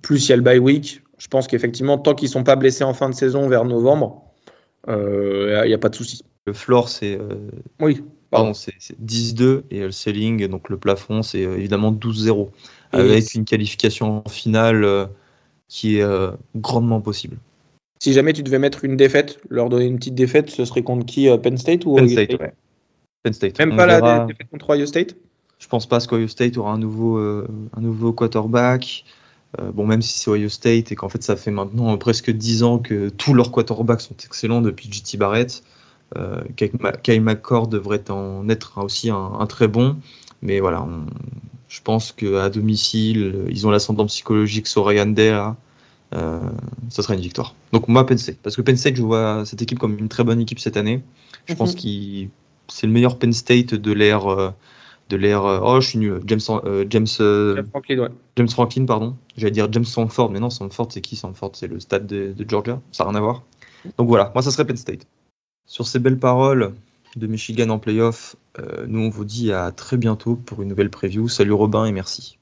plus 0.01 0.27
il 0.27 0.29
y 0.29 0.33
a 0.33 0.35
le 0.35 0.41
bye 0.41 0.59
week. 0.59 1.03
Je 1.17 1.27
pense 1.27 1.47
qu'effectivement, 1.47 1.97
tant 1.97 2.15
qu'ils 2.15 2.29
sont 2.29 2.43
pas 2.43 2.55
blessés 2.55 2.83
en 2.83 2.93
fin 2.93 3.09
de 3.09 3.15
saison 3.15 3.47
vers 3.47 3.65
novembre, 3.65 4.23
il 4.87 5.63
n'y 5.65 5.73
a 5.73 5.77
pas 5.77 5.89
de 5.89 5.95
souci. 5.95 6.23
Le 6.45 6.53
floor, 6.53 6.89
c'est 6.89 7.19
euh, 7.19 7.51
Oui, 7.79 8.03
pardon, 8.31 8.53
c'est 8.53 8.73
c'est 8.79 8.99
10-2 8.99 9.63
et 9.69 9.81
le 9.81 9.91
ceiling, 9.91 10.47
donc 10.47 10.69
le 10.69 10.77
plafond, 10.77 11.21
c'est 11.21 11.45
euh, 11.45 11.57
évidemment 11.57 11.91
12-0. 11.91 12.49
Et 12.93 12.97
Avec 12.97 13.33
une 13.35 13.45
qualification 13.45 14.23
finale 14.27 14.83
euh, 14.83 15.05
qui 15.67 15.97
est 15.97 16.01
euh, 16.01 16.31
grandement 16.55 16.99
possible. 16.99 17.37
Si 18.01 18.13
jamais 18.13 18.33
tu 18.33 18.41
devais 18.41 18.57
mettre 18.57 18.83
une 18.83 18.97
défaite, 18.97 19.39
leur 19.49 19.69
donner 19.69 19.85
une 19.85 19.97
petite 19.97 20.15
défaite, 20.15 20.49
ce 20.49 20.65
serait 20.65 20.81
contre 20.81 21.05
qui 21.05 21.29
euh, 21.29 21.37
Penn 21.37 21.55
State 21.55 21.85
ou 21.85 21.93
Penn 21.97 22.09
State, 22.09 22.29
State? 22.31 22.41
ouais. 22.41 22.53
Penn 23.21 23.33
State. 23.33 23.59
Même 23.59 23.73
On 23.73 23.77
pas 23.77 23.85
la 23.85 24.01
verra. 24.01 24.25
défaite 24.25 24.47
contre 24.49 24.71
Ohio 24.71 24.87
State? 24.87 25.15
Je 25.59 25.67
pense 25.67 25.85
pas 25.87 25.99
qu'Ohio 26.01 26.27
State 26.27 26.57
aura 26.57 26.73
un 26.73 26.79
nouveau, 26.79 27.19
euh, 27.19 27.47
un 27.77 27.81
nouveau 27.81 28.11
quarterback. 28.11 29.05
Euh, 29.59 29.71
bon, 29.71 29.85
même 29.85 30.01
si 30.01 30.17
c'est 30.17 30.31
Ohio 30.31 30.49
State 30.49 30.91
et 30.91 30.95
qu'en 30.95 31.09
fait 31.09 31.21
ça 31.21 31.35
fait 31.35 31.51
maintenant 31.51 31.95
presque 31.99 32.31
10 32.31 32.63
ans 32.63 32.79
que 32.79 33.09
tous 33.09 33.35
leurs 33.35 33.51
quarterbacks 33.51 34.01
sont 34.01 34.15
excellents 34.25 34.61
depuis 34.61 34.91
JT 34.91 35.17
Barrett. 35.19 35.61
Euh, 36.17 36.41
Kyle 37.03 37.21
McCord 37.21 37.67
devrait 37.67 38.09
en 38.09 38.49
être 38.49 38.83
aussi 38.83 39.11
un, 39.11 39.33
un 39.39 39.45
très 39.45 39.67
bon. 39.67 39.97
Mais 40.41 40.59
voilà, 40.59 40.81
on- 40.81 41.05
je 41.67 41.81
pense 41.83 42.11
qu'à 42.13 42.49
domicile, 42.49 43.45
ils 43.49 43.67
ont 43.67 43.69
l'ascendant 43.69 44.07
psychologique 44.07 44.65
sur 44.65 44.87
Ryan 44.87 45.05
Day. 45.05 45.29
là. 45.29 45.55
Euh, 46.13 46.39
ça 46.89 47.01
sera 47.03 47.13
une 47.13 47.21
victoire. 47.21 47.55
Donc 47.71 47.87
moi, 47.87 48.05
Penn 48.05 48.17
State. 48.17 48.37
Parce 48.43 48.55
que 48.55 48.61
Penn 48.61 48.75
State, 48.77 48.95
je 48.97 49.01
vois 49.03 49.45
cette 49.45 49.61
équipe 49.61 49.79
comme 49.79 49.97
une 49.97 50.09
très 50.09 50.23
bonne 50.23 50.41
équipe 50.41 50.59
cette 50.59 50.77
année. 50.77 51.01
Je 51.47 51.53
pense 51.55 51.73
Mhm. 51.75 51.81
que 51.81 52.31
c'est 52.67 52.87
le 52.87 52.93
meilleur 52.93 53.17
Penn 53.17 53.33
State 53.33 53.73
de 53.75 53.91
l'ère. 53.93 54.27
euh, 54.27 54.51
de 55.09 55.17
l'ère. 55.17 55.43
euh, 55.45 55.59
oh, 55.61 55.81
je 55.81 55.89
suis 55.89 55.99
nul. 55.99 56.21
James, 56.25 56.39
euh, 56.49 56.85
James, 56.89 57.05
euh, 57.19 57.55
Jeff 57.57 57.67
Franklin, 57.69 57.99
ouais. 57.99 58.09
James 58.37 58.49
Franklin, 58.49 58.85
pardon. 58.85 59.15
J'allais 59.37 59.51
dire 59.51 59.67
James 59.71 59.83
Sanford, 59.85 60.31
mais 60.31 60.39
non, 60.39 60.49
Sanford, 60.49 60.87
c'est 60.91 61.01
qui 61.01 61.15
Sanford? 61.17 61.51
C'est 61.55 61.67
le 61.67 61.79
stade 61.81 62.07
de, 62.07 62.33
de 62.33 62.49
Georgia. 62.49 62.81
Ça 62.93 63.03
n'a 63.03 63.09
rien 63.11 63.17
à 63.19 63.21
voir. 63.21 63.43
Donc 63.97 64.07
voilà, 64.07 64.31
moi, 64.35 64.41
ça 64.41 64.51
serait 64.51 64.65
Penn 64.65 64.77
State. 64.77 65.07
Sur 65.65 65.87
ces 65.87 65.99
belles 65.99 66.19
paroles 66.19 66.73
de 67.17 67.27
Michigan 67.27 67.69
en 67.69 67.79
playoff, 67.79 68.35
euh, 68.59 68.85
nous, 68.87 68.99
on 69.01 69.09
vous 69.09 69.25
dit 69.25 69.51
à 69.51 69.71
très 69.71 69.97
bientôt 69.97 70.35
pour 70.35 70.61
une 70.61 70.69
nouvelle 70.69 70.89
preview. 70.89 71.27
Salut 71.29 71.53
Robin 71.53 71.85
et 71.85 71.91
merci. 71.91 72.37